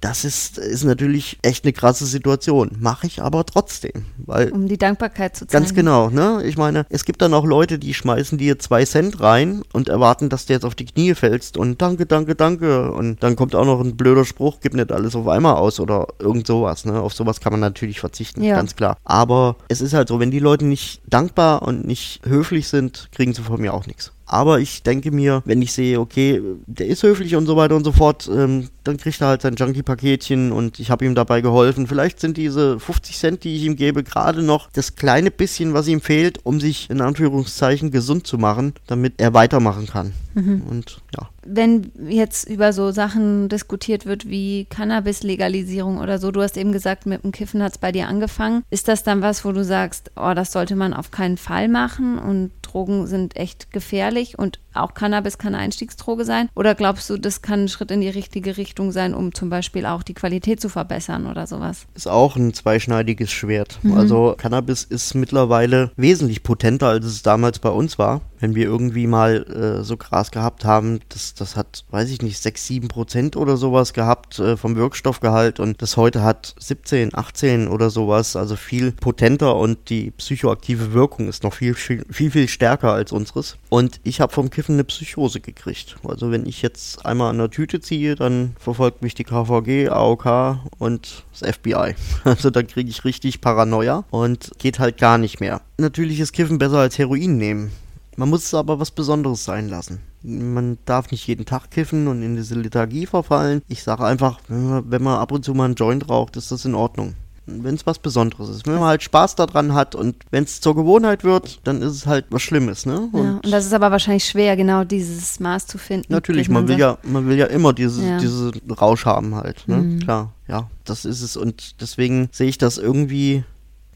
Das 0.07 0.25
ist, 0.25 0.57
ist 0.59 0.85
natürlich 0.85 1.37
echt 1.43 1.65
eine 1.65 1.73
krasse 1.73 2.07
Situation. 2.07 2.71
Mache 2.79 3.09
ich 3.09 3.21
aber 3.21 3.45
trotzdem. 3.45 4.05
Weil 4.19 4.53
um 4.53 4.69
die 4.69 4.79
Dankbarkeit 4.79 5.35
zu 5.35 5.49
zeigen. 5.49 5.65
Ganz 5.65 5.75
genau, 5.75 6.11
ne? 6.11 6.45
Ich 6.45 6.57
meine, 6.57 6.87
es 6.91 7.05
gibt 7.05 7.23
dann 7.23 7.35
auch 7.35 7.45
Leute, 7.45 7.81
die 7.81 7.93
schmeißen 7.93 8.39
dir 8.39 8.57
zwei 8.61 8.85
Cent 8.85 9.21
rein 9.21 9.63
und 9.73 9.89
erwarten, 9.89 10.29
dass 10.29 10.47
du 10.47 10.53
jetzt 10.53 10.65
auf 10.65 10.77
die 10.77 10.85
Knie 10.85 11.15
fällst 11.15 11.57
und 11.57 11.83
danke, 11.83 12.07
danke, 12.07 12.37
danke. 12.37 12.93
Und 12.93 13.21
dann 13.25 13.35
kommt 13.35 13.57
auch 13.57 13.65
noch 13.65 13.81
ein 13.81 13.97
blöder 13.97 14.25
Spruch, 14.25 14.59
gib 14.61 14.75
nicht 14.75 14.93
alles 14.93 15.17
auf 15.17 15.27
einmal 15.27 15.57
aus 15.57 15.81
oder 15.81 16.07
irgend 16.21 16.47
sowas, 16.47 16.85
ne? 16.85 17.01
Auf 17.01 17.13
sowas 17.13 17.41
kann 17.41 17.53
man 17.53 17.59
natürlich 17.59 17.99
verzichten, 17.99 18.45
ja. 18.45 18.55
ganz 18.55 18.77
klar. 18.77 18.99
Aber 19.03 19.57
es 19.67 19.81
ist 19.81 19.93
halt 19.93 20.07
so, 20.07 20.21
wenn 20.21 20.31
die 20.31 20.39
Leute 20.39 20.67
nicht 20.67 21.03
dankbar 21.09 21.63
und 21.63 21.85
nicht 21.85 22.21
höflich 22.25 22.69
sind, 22.69 23.09
kriegen 23.11 23.35
sie 23.35 23.43
von 23.43 23.61
mir 23.61 23.75
auch 23.75 23.89
nichts. 23.89 24.13
Aber 24.27 24.59
ich 24.59 24.83
denke 24.83 25.13
mir, 25.13 25.43
wenn 25.45 25.63
ich 25.63 25.73
sehe, 25.73 26.01
okay, 26.01 26.43
der 26.67 26.89
ist 26.89 27.05
höflich 27.05 27.37
und 27.37 27.47
so 27.47 27.57
weiter 27.57 27.77
und 27.77 27.85
so 27.85 27.93
fort, 27.93 28.29
ähm, 28.33 28.69
dann 28.87 28.97
kriegt 28.97 29.21
er 29.21 29.29
halt 29.29 29.43
sein 29.43 29.57
Junkie-Paketchen 29.57 30.53
und 30.53 30.79
ich 30.79 30.91
habe 30.91 31.05
ihm 31.05 31.15
dabei 31.15 31.41
geholfen. 31.41 31.87
Vielleicht 31.87 32.21
sind 32.21 32.37
diese 32.37 32.79
50 32.79 33.17
Cent, 33.17 33.45
die 33.45 33.57
ich 33.57 33.65
ihm 33.65 33.77
gebe, 33.77 34.03
gerade 34.03 34.43
noch 34.43 34.71
das 34.73 34.97
kleine 34.97 35.31
bisschen, 35.31 35.75
was 35.75 35.89
ihm 35.89 36.01
fehlt, 36.01 36.41
um 36.45 36.61
sich 36.61 36.91
in 36.91 37.01
Anführungszeichen 37.01 37.91
gesund 37.91 38.27
zu 38.27 38.39
machen, 38.39 38.75
damit 38.87 39.15
er 39.19 39.35
weitermachen 39.35 39.87
kann. 39.87 40.13
Mhm. 40.35 40.63
Und 40.69 41.01
ja. 41.17 41.29
Wenn 41.45 41.93
jetzt 42.09 42.49
über 42.49 42.73
so 42.73 42.91
Sachen 42.91 43.49
diskutiert 43.49 44.05
wird 44.05 44.29
wie 44.29 44.67
Cannabis-Legalisierung 44.67 45.99
oder 45.99 46.19
so, 46.19 46.31
du 46.31 46.43
hast 46.43 46.57
eben 46.57 46.73
gesagt, 46.73 47.07
mit 47.07 47.25
dem 47.25 47.33
Kiffen 47.33 47.63
hat 47.63 47.73
es 47.73 47.79
bei 47.79 47.93
dir 47.93 48.09
angefangen. 48.09 48.63
Ist 48.71 48.89
das 48.89 49.03
dann 49.03 49.23
was, 49.23 49.45
wo 49.45 49.53
du 49.53 49.65
sagst, 49.65 50.11
oh, 50.17 50.33
das 50.35 50.53
sollte 50.53 50.77
man 50.77 50.93
auf 50.93 51.11
keinen 51.11 51.37
Fall 51.37 51.69
machen 51.69 52.19
und 52.19 52.51
Drogen 52.63 53.07
sind 53.07 53.37
echt 53.37 53.73
gefährlich 53.73 54.39
und 54.39 54.59
auch 54.77 54.95
Cannabis 54.95 55.39
kann 55.39 55.55
eine 55.55 55.65
Einstiegsdroge 55.65 56.25
sein? 56.25 56.49
Oder 56.55 56.75
glaubst 56.75 57.09
du, 57.11 57.17
das 57.17 57.43
kann 57.43 57.65
ein 57.65 57.69
Schritt 57.69 57.91
in 57.91 58.01
die 58.01 58.09
richtige 58.09 58.57
Richtung 58.57 58.93
sein, 58.93 59.15
um 59.15 59.35
zum 59.35 59.51
Beispiel 59.51 59.87
auch 59.87 60.03
die 60.03 60.15
Qualität 60.15 60.61
zu 60.61 60.69
verbessern 60.69 61.27
oder 61.27 61.47
sowas? 61.47 61.87
Ist 61.95 62.09
auch 62.09 62.37
ein 62.37 62.55
zweischneidiges 62.55 63.31
Schwert. 63.31 63.79
Mhm. 63.83 63.97
Also 63.97 64.35
Cannabis 64.37 64.85
ist 64.85 65.15
mittlerweile 65.15 65.91
wesentlich 65.97 66.43
potenter, 66.43 66.89
als 66.89 67.05
es 67.05 67.23
damals 67.23 67.59
bei 67.59 67.71
uns 67.71 67.99
war. 67.99 68.21
Wenn 68.41 68.55
wir 68.55 68.65
irgendwie 68.65 69.07
mal 69.07 69.45
äh, 69.45 69.83
so 69.83 69.97
Gras 69.97 70.31
gehabt 70.31 70.65
haben, 70.65 71.01
das, 71.09 71.35
das 71.35 71.57
hat, 71.57 71.85
weiß 71.91 72.11
ich 72.11 72.23
nicht, 72.23 72.39
6, 72.39 72.67
7 72.67 72.89
Prozent 72.89 73.37
oder 73.37 73.57
sowas 73.57 73.93
gehabt 73.93 74.39
äh, 74.39 74.57
vom 74.57 74.77
Wirkstoffgehalt 74.77 75.61
und 75.61 75.83
das 75.83 75.97
heute 75.97 76.23
hat 76.23 76.55
17, 76.59 77.15
18 77.15 77.69
oder 77.69 77.91
sowas, 77.91 78.37
also 78.37 78.57
viel 78.57 78.93
potenter 78.93 79.57
und 79.57 79.91
die 79.91 80.11
psychoaktive 80.11 80.93
Wirkung 80.93 81.29
ist 81.29 81.43
noch 81.43 81.55
viel, 81.55 81.75
viel, 81.75 82.05
viel, 82.11 82.31
viel 82.31 82.49
stärker 82.49 82.93
als 82.93 83.13
unseres. 83.13 83.57
Und 83.69 84.01
ich 84.05 84.21
habe 84.21 84.33
vom 84.33 84.51
Kiffen 84.51 84.75
eine 84.75 84.85
Psychose 84.85 85.41
gekriegt. 85.41 85.97
Also 86.07 86.31
wenn 86.31 86.47
ich 86.47 86.63
jetzt 86.63 87.05
einmal 87.05 87.31
an 87.31 87.39
der 87.39 87.51
Tüte 87.51 87.81
ziehe, 87.81 88.15
dann 88.15 88.57
verfolgt 88.59 89.03
mich 89.03 89.15
die 89.15 89.25
KVG, 89.25 89.89
AOK 89.89 90.59
und 90.79 91.25
das 91.39 91.57
FBI. 91.57 91.95
Also 92.25 92.51
dann 92.51 92.67
kriege 92.67 92.91
ich 92.91 93.05
richtig 93.05 93.41
Paranoia 93.41 94.05
und 94.11 94.51
geht 94.59 94.79
halt 94.79 94.99
gar 94.99 95.17
nicht 95.17 95.41
mehr. 95.41 95.61
Natürlich 95.79 96.21
ist 96.21 96.33
Kiffen 96.33 96.59
besser 96.59 96.79
als 96.79 96.99
Heroin 96.99 97.37
nehmen. 97.37 97.71
Man 98.17 98.31
muss 98.31 98.45
es 98.45 98.55
aber 98.55 98.81
was 98.81 98.91
Besonderes 98.91 99.45
sein 99.45 99.69
lassen. 99.69 100.01
Man 100.23 100.79
darf 100.87 101.11
nicht 101.11 101.27
jeden 101.27 101.47
Tag 101.47 101.71
kiffen 101.71 102.09
und 102.09 102.23
in 102.23 102.37
diese 102.37 102.55
Lethargie 102.55 103.07
verfallen. 103.07 103.63
Ich 103.69 103.83
sage 103.83 104.05
einfach, 104.05 104.41
wenn 104.49 105.03
man 105.03 105.19
ab 105.19 105.33
und 105.33 105.45
zu 105.45 105.55
mal 105.55 105.67
einen 105.67 105.75
Joint 105.75 106.09
raucht, 106.09 106.37
ist 106.37 106.51
das 106.51 106.65
in 106.65 106.75
Ordnung 106.75 107.15
wenn 107.47 107.75
es 107.75 107.87
was 107.87 107.99
Besonderes 107.99 108.49
ist. 108.49 108.67
Wenn 108.67 108.75
man 108.75 108.85
halt 108.85 109.03
Spaß 109.03 109.37
daran 109.37 109.75
hat 109.75 109.95
und 109.95 110.17
wenn 110.31 110.45
es 110.45 110.61
zur 110.61 110.75
Gewohnheit 110.75 111.25
wird, 111.25 111.61
dann 111.65 111.81
ist 111.81 111.93
es 111.93 112.07
halt 112.07 112.27
was 112.31 112.43
Schlimmes, 112.43 112.87
ne? 112.87 113.09
Und, 113.13 113.25
ja, 113.25 113.41
und 113.45 113.53
das 113.53 113.67
ist 113.67 113.73
aber 113.73 113.91
wahrscheinlich 113.91 114.25
schwer, 114.25 114.57
genau 114.57 114.85
dieses 114.85 115.39
Maß 115.41 115.67
zu 115.67 115.79
finden. 115.79 116.13
Natürlich, 116.13 116.49
man 116.49 116.69
will 116.69 116.79
ja, 116.79 116.99
man 117.03 117.29
will 117.29 117.39
ja 117.39 117.47
immer 117.47 117.73
diese, 117.73 118.05
ja. 118.05 118.19
diese 118.19 118.53
Rausch 118.81 119.07
haben 119.07 119.35
halt, 119.35 119.67
ne? 119.69 119.77
Mhm. 119.77 120.01
Klar, 120.01 120.33
ja, 120.49 120.69
das 120.85 121.05
ist 121.05 121.23
es. 121.23 121.37
Und 121.37 121.81
deswegen 121.81 122.29
sehe 122.33 122.49
ich 122.49 122.59
das 122.59 122.79
irgendwie 122.79 123.45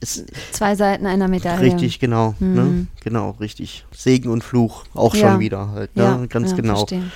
Zwei 0.02 0.76
Seiten 0.76 1.06
einer 1.06 1.28
Medaille. 1.28 1.60
Richtig, 1.60 1.98
genau. 1.98 2.34
Ne? 2.38 2.46
Mhm. 2.46 2.54
Ne? 2.54 2.86
Genau, 3.04 3.30
richtig. 3.40 3.84
Segen 3.92 4.30
und 4.30 4.42
Fluch 4.42 4.84
auch 4.94 5.14
ja. 5.14 5.30
schon 5.30 5.40
wieder 5.40 5.70
halt. 5.70 5.94
Ne? 5.96 6.02
Ja, 6.02 6.26
ganz 6.26 6.50
ja, 6.50 6.56
genau. 6.56 6.76
Verstehe. 6.76 7.10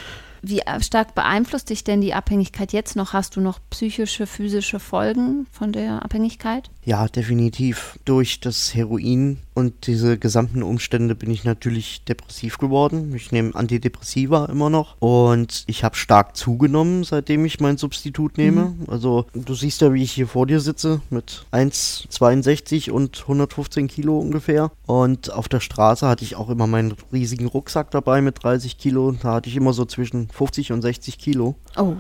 Wie 0.47 0.61
stark 0.81 1.15
beeinflusst 1.15 1.71
dich 1.71 1.85
denn 1.85 2.03
die 2.03 2.13
Abhängigkeit 2.13 2.75
jetzt 2.75 2.97
noch? 2.97 3.15
Hast 3.15 3.37
du 3.37 3.41
noch 3.41 3.61
psychische, 3.71 4.27
physische 4.27 4.79
Folgen 4.79 5.47
von 5.51 5.73
der 5.73 6.05
Abhängigkeit? 6.05 6.69
Ja, 6.85 7.09
definitiv. 7.09 7.99
Durch 8.05 8.41
das 8.41 8.75
Heroin 8.75 9.39
und 9.55 9.87
diese 9.87 10.19
gesamten 10.19 10.63
Umstände 10.63 11.15
bin 11.15 11.31
ich 11.31 11.45
natürlich 11.45 12.05
depressiv 12.05 12.59
geworden. 12.59 13.15
Ich 13.15 13.33
nehme 13.33 13.55
Antidepressiva 13.55 14.47
immer 14.47 14.69
noch 14.69 15.01
und 15.01 15.65
ich 15.67 15.83
habe 15.83 15.97
stark 15.97 16.37
zugenommen, 16.37 17.05
seitdem 17.05 17.45
ich 17.47 17.61
mein 17.61 17.79
Substitut 17.79 18.37
nehme. 18.37 18.75
Mhm. 18.79 18.85
Also 18.89 19.25
du 19.33 19.55
siehst 19.55 19.81
ja, 19.81 19.95
wie 19.95 20.03
ich 20.03 20.13
hier 20.13 20.27
vor 20.27 20.47
dir 20.47 20.61
sitze 20.61 21.01
mit 21.09 21.47
1,62 21.53 22.91
und 22.91 23.23
115 23.23 23.89
Kilo 23.89 24.19
ungefähr. 24.19 24.73
Und 24.87 25.33
auf 25.33 25.49
der 25.49 25.61
Straße 25.61 26.07
hatte 26.07 26.25
ich 26.25 26.37
auch 26.37 26.51
immer 26.51 26.67
meinen 26.67 26.95
riesigen 27.13 27.47
Rucksack 27.47 27.91
dabei 27.93 28.21
mit 28.21 28.43
30 28.43 28.77
Kilo. 28.77 29.13
Da 29.13 29.35
hatte 29.35 29.49
ich 29.49 29.57
immer 29.57 29.73
so 29.73 29.87
zwischen 29.87 30.29
50 30.35 30.73
und 30.73 30.83
60 30.83 31.19
Kilo. 31.19 31.55
Oh. 31.77 31.95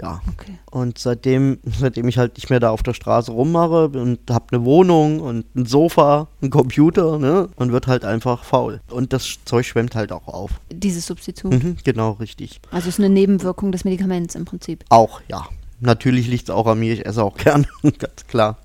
Ja. 0.00 0.20
Okay. 0.32 0.58
Und 0.70 0.98
seitdem, 0.98 1.58
seitdem 1.78 2.08
ich 2.08 2.18
halt 2.18 2.36
nicht 2.36 2.50
mehr 2.50 2.60
da 2.60 2.70
auf 2.70 2.82
der 2.82 2.94
Straße 2.94 3.32
rummache 3.32 3.88
und 3.88 4.18
habe 4.30 4.46
eine 4.52 4.64
Wohnung 4.64 5.20
und 5.20 5.54
ein 5.54 5.66
Sofa, 5.66 6.28
einen 6.40 6.50
Computer, 6.50 7.18
ne, 7.18 7.48
man 7.58 7.72
wird 7.72 7.86
halt 7.86 8.04
einfach 8.04 8.44
faul. 8.44 8.80
Und 8.88 9.12
das 9.12 9.38
Zeug 9.44 9.66
schwemmt 9.66 9.94
halt 9.94 10.12
auch 10.12 10.28
auf. 10.28 10.52
Dieses 10.72 11.06
Substitut. 11.06 11.52
Mhm, 11.52 11.76
genau, 11.84 12.12
richtig. 12.12 12.60
Also 12.70 12.88
es 12.88 12.94
ist 12.94 13.04
eine 13.04 13.12
Nebenwirkung 13.12 13.72
des 13.72 13.84
Medikaments 13.84 14.34
im 14.34 14.44
Prinzip. 14.44 14.84
Auch, 14.88 15.20
ja. 15.28 15.46
Natürlich 15.80 16.28
liegt 16.28 16.44
es 16.44 16.50
auch 16.50 16.66
an 16.66 16.78
mir, 16.78 16.92
ich 16.92 17.06
esse 17.06 17.22
auch 17.22 17.36
gern, 17.38 17.66
ganz 17.98 18.26
klar. 18.26 18.58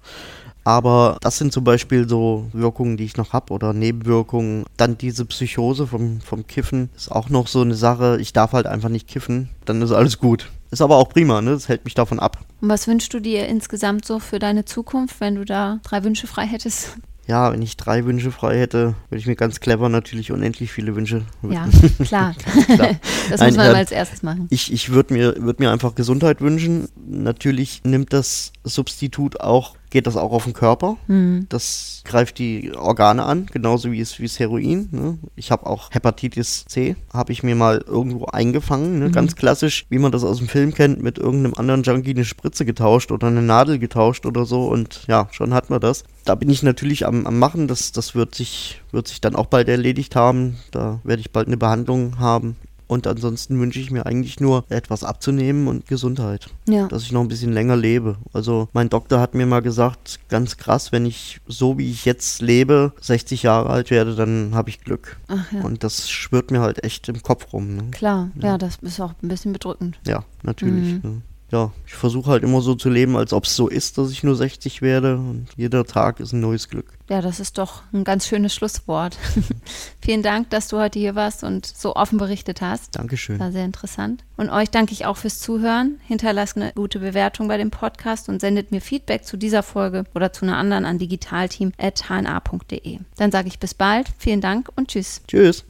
Aber 0.65 1.17
das 1.21 1.38
sind 1.38 1.54
zum 1.54 1.63
Beispiel 1.63 2.10
so 2.10 2.47
Wirkungen, 2.51 2.97
die 2.97 3.06
ich 3.06 3.17
noch 3.17 3.34
habe 3.34 3.54
oder 3.54 3.71
Nebenwirkungen. 3.71 4.65
Dann 4.78 4.97
diese 4.97 5.23
Psychose 5.25 5.86
vom, 5.86 6.21
vom 6.21 6.47
Kiffen 6.47 6.89
ist 6.97 7.12
auch 7.12 7.30
noch 7.30 7.47
so 7.47 7.62
eine 7.62 7.75
Sache. 7.75 8.17
Ich 8.19 8.34
darf 8.34 8.54
halt 8.54 8.65
einfach 8.65 8.89
nicht 8.89 9.08
kiffen, 9.08 9.49
dann 9.65 9.82
ist 9.84 9.91
alles 9.91 10.17
gut. 10.17 10.49
Ist 10.71 10.82
aber 10.82 10.97
auch 10.97 11.08
prima, 11.08 11.41
ne? 11.41 11.51
Das 11.51 11.69
hält 11.69 11.86
mich 11.86 11.93
davon 11.93 12.19
ab. 12.19 12.39
Und 12.62 12.69
was 12.69 12.88
wünschst 12.88 13.13
du 13.13 13.19
dir 13.19 13.47
insgesamt 13.47 14.06
so 14.06 14.17
für 14.17 14.39
deine 14.39 14.65
Zukunft, 14.65 15.21
wenn 15.21 15.36
du 15.36 15.45
da 15.45 15.80
drei 15.84 16.04
Wünsche 16.04 16.25
frei 16.25 16.47
hättest? 16.47 16.97
Ja, 17.28 17.51
wenn 17.51 17.62
ich 17.62 17.78
drei 17.78 18.06
Wünsche 18.06 18.32
frei 18.32 18.60
hätte, 18.60 18.95
würde 19.10 19.19
ich 19.19 19.25
mir 19.25 19.36
ganz 19.36 19.60
clever 19.60 19.89
natürlich 19.89 20.32
unendlich 20.32 20.71
viele 20.71 20.95
Wünsche. 20.95 21.25
Ja, 21.47 21.67
klar. 22.04 22.36
klar. 22.65 22.89
Das 23.30 23.39
Nein, 23.39 23.49
muss 23.49 23.58
man 23.58 23.75
äh, 23.75 23.78
als 23.78 23.91
erstes 23.91 24.21
machen. 24.21 24.47
Ich, 24.51 24.71
ich 24.71 24.91
würde 24.91 25.13
mir, 25.13 25.36
würd 25.39 25.60
mir 25.60 25.71
einfach 25.71 25.95
Gesundheit 25.95 26.41
wünschen. 26.41 26.89
Natürlich 27.08 27.82
nimmt 27.84 28.13
das 28.13 28.51
Substitut 28.63 29.41
auch 29.41 29.75
geht 29.89 30.08
das 30.08 30.17
auch 30.17 30.32
auf 30.32 30.43
den 30.43 30.54
Körper. 30.54 30.98
Mhm. 31.08 31.48
Das 31.50 32.02
greift 32.06 32.39
die 32.39 32.74
Organe 32.76 33.24
an, 33.24 33.48
genauso 33.52 33.91
wie 33.91 34.00
es 34.00 34.19
wie 34.19 34.26
es 34.26 34.39
Heroin. 34.39 34.89
Ne? 34.91 35.17
Ich 35.36 35.52
habe 35.52 35.65
auch 35.65 35.91
Hepatitis 35.91 36.65
C, 36.67 36.95
habe 37.13 37.32
ich 37.32 37.43
mir 37.43 37.56
mal 37.56 37.84
irgendwo 37.86 38.26
eingefangen, 38.26 39.00
ne? 39.00 39.08
mhm. 39.08 39.12
ganz 39.12 39.36
klassisch, 39.36 39.86
wie 39.89 40.00
man 40.00 40.12
das 40.12 40.24
aus 40.24 40.38
dem 40.38 40.48
Film 40.48 40.74
kennt, 40.74 41.02
mit 41.02 41.17
irgendeinem 41.17 41.56
anderen 41.56 41.84
Junkie 41.84 42.12
eine 42.12 42.26
Spritze 42.26 42.65
getauscht 42.65 43.12
oder 43.12 43.28
eine 43.28 43.41
Nadel 43.41 43.80
getauscht 43.80 44.26
oder 44.26 44.45
so 44.45 44.67
und 44.67 45.06
ja, 45.08 45.28
schon 45.32 45.54
hat 45.54 45.69
man 45.69 45.80
das. 45.80 46.04
Da 46.26 46.36
bin 46.36 46.50
ich 46.50 46.63
natürlich 46.63 47.06
am, 47.06 47.28
am 47.28 47.38
machen, 47.38 47.67
das, 47.67 47.91
das 47.91 48.15
wird 48.15 48.34
sich, 48.34 48.82
wird 48.91 49.08
sich 49.08 49.21
dann 49.21 49.36
auch 49.36 49.45
bald 49.45 49.67
erledigt 49.67 50.15
haben. 50.15 50.58
Da 50.71 51.00
werde 51.04 51.21
ich 51.21 51.32
bald 51.32 51.48
eine 51.48 51.58
Behandlung 51.58 52.17
haben. 52.17 52.56
Und 52.88 53.08
ansonsten 53.08 53.60
wünsche 53.60 53.80
ich 53.80 53.91
mir 53.91 54.06
eigentlich 54.06 54.39
nur 54.39 54.63
etwas 54.69 55.04
abzunehmen 55.04 55.67
und 55.67 55.88
Gesundheit. 55.88 56.48
Ja. 56.67 56.88
Dass 56.88 57.04
ich 57.04 57.12
noch 57.12 57.21
ein 57.21 57.28
bisschen 57.28 57.52
länger 57.52 57.76
lebe. 57.76 58.17
Also 58.34 58.69
mein 58.74 58.89
Doktor 58.89 59.19
hat 59.19 59.34
mir 59.34 59.45
mal 59.45 59.62
gesagt, 59.62 60.19
ganz 60.30 60.58
krass, 60.58 60.91
wenn 60.91 61.06
ich 61.06 61.39
so 61.48 61.78
wie 61.78 61.89
ich 61.89 62.06
jetzt 62.06 62.41
lebe, 62.41 62.93
60 63.02 63.43
Jahre 63.43 63.69
alt 63.69 63.89
werde, 63.91 64.15
dann 64.15 64.52
habe 64.54 64.69
ich 64.69 64.82
Glück. 64.82 65.17
Ach, 65.28 65.52
ja. 65.52 65.62
Und 65.62 65.84
das 65.84 66.10
schwirrt 66.10 66.52
mir 66.52 66.62
halt 66.62 66.84
echt 66.84 67.10
im 67.10 67.21
Kopf 67.21 67.54
rum. 67.54 67.76
Ne? 67.76 67.84
Klar, 67.91 68.30
ja. 68.36 68.50
ja. 68.50 68.58
das 68.58 68.78
ist 68.82 69.00
auch 69.00 69.13
ein 69.21 69.28
bisschen 69.28 69.54
bedrückend. 69.54 70.00
Ja, 70.06 70.24
natürlich. 70.43 70.95
Mhm. 70.95 71.00
Ne? 71.04 71.21
ja, 71.51 71.71
ich 71.86 71.93
versuche 71.93 72.31
halt 72.31 72.43
immer 72.43 72.62
so 72.62 72.75
zu 72.75 72.89
leben, 72.89 73.15
als 73.15 73.31
ob 73.31 73.45
es 73.45 73.55
so 73.55 73.67
ist, 73.67 73.97
dass 73.97 74.12
ich 74.12 74.23
nur 74.23 74.36
60 74.36 74.81
werde 74.81 75.17
und 75.17 75.47
jeder 75.55 75.86
Tag 75.86 76.19
ist 76.19 76.34
ein 76.34 76.39
neues 76.39 76.69
Glück. 76.69 76.88
Ja, 77.08 77.21
das 77.21 77.39
ist 77.39 77.60
doch 77.60 77.84
ein 77.93 78.03
ganz 78.03 78.27
schönes 78.27 78.55
Schlusswort. 78.55 79.15
Vielen 80.01 80.23
Dank, 80.23 80.49
dass 80.49 80.69
du 80.69 80.79
heute 80.79 80.97
hier 80.97 81.13
warst 81.13 81.43
und 81.43 81.67
so 81.67 81.95
offen 81.95 82.17
berichtet 82.17 82.62
hast. 82.62 82.95
Dankeschön. 82.95 83.39
War 83.39 83.51
sehr 83.51 83.63
interessant. 83.63 84.23
Und 84.38 84.49
euch 84.49 84.71
danke 84.71 84.93
ich 84.93 85.05
auch 85.05 85.17
fürs 85.17 85.38
Zuhören. 85.39 85.99
Hinterlasst 86.08 86.58
eine 86.58 86.71
gute 86.73 86.97
Bewertung 86.99 87.47
bei 87.47 87.58
dem 87.58 87.69
Podcast 87.69 88.27
und 88.27 88.41
sendet 88.41 88.71
mir 88.71 88.81
Feedback 88.81 89.23
zu 89.23 89.38
dieser 89.38 89.62
Folge 89.62 90.05
oder 90.15 90.34
zu 90.34 90.45
einer 90.45 90.58
anderen 90.58 90.86
an 90.86 90.97
digitalteam.hna.de. 90.97 92.99
Dann 93.17 93.31
sage 93.31 93.49
ich 93.49 93.60
bis 93.60 93.75
bald. 93.75 94.08
Vielen 94.17 94.41
Dank 94.41 94.69
und 94.75 94.88
tschüss. 94.88 95.21
Tschüss. 95.27 95.63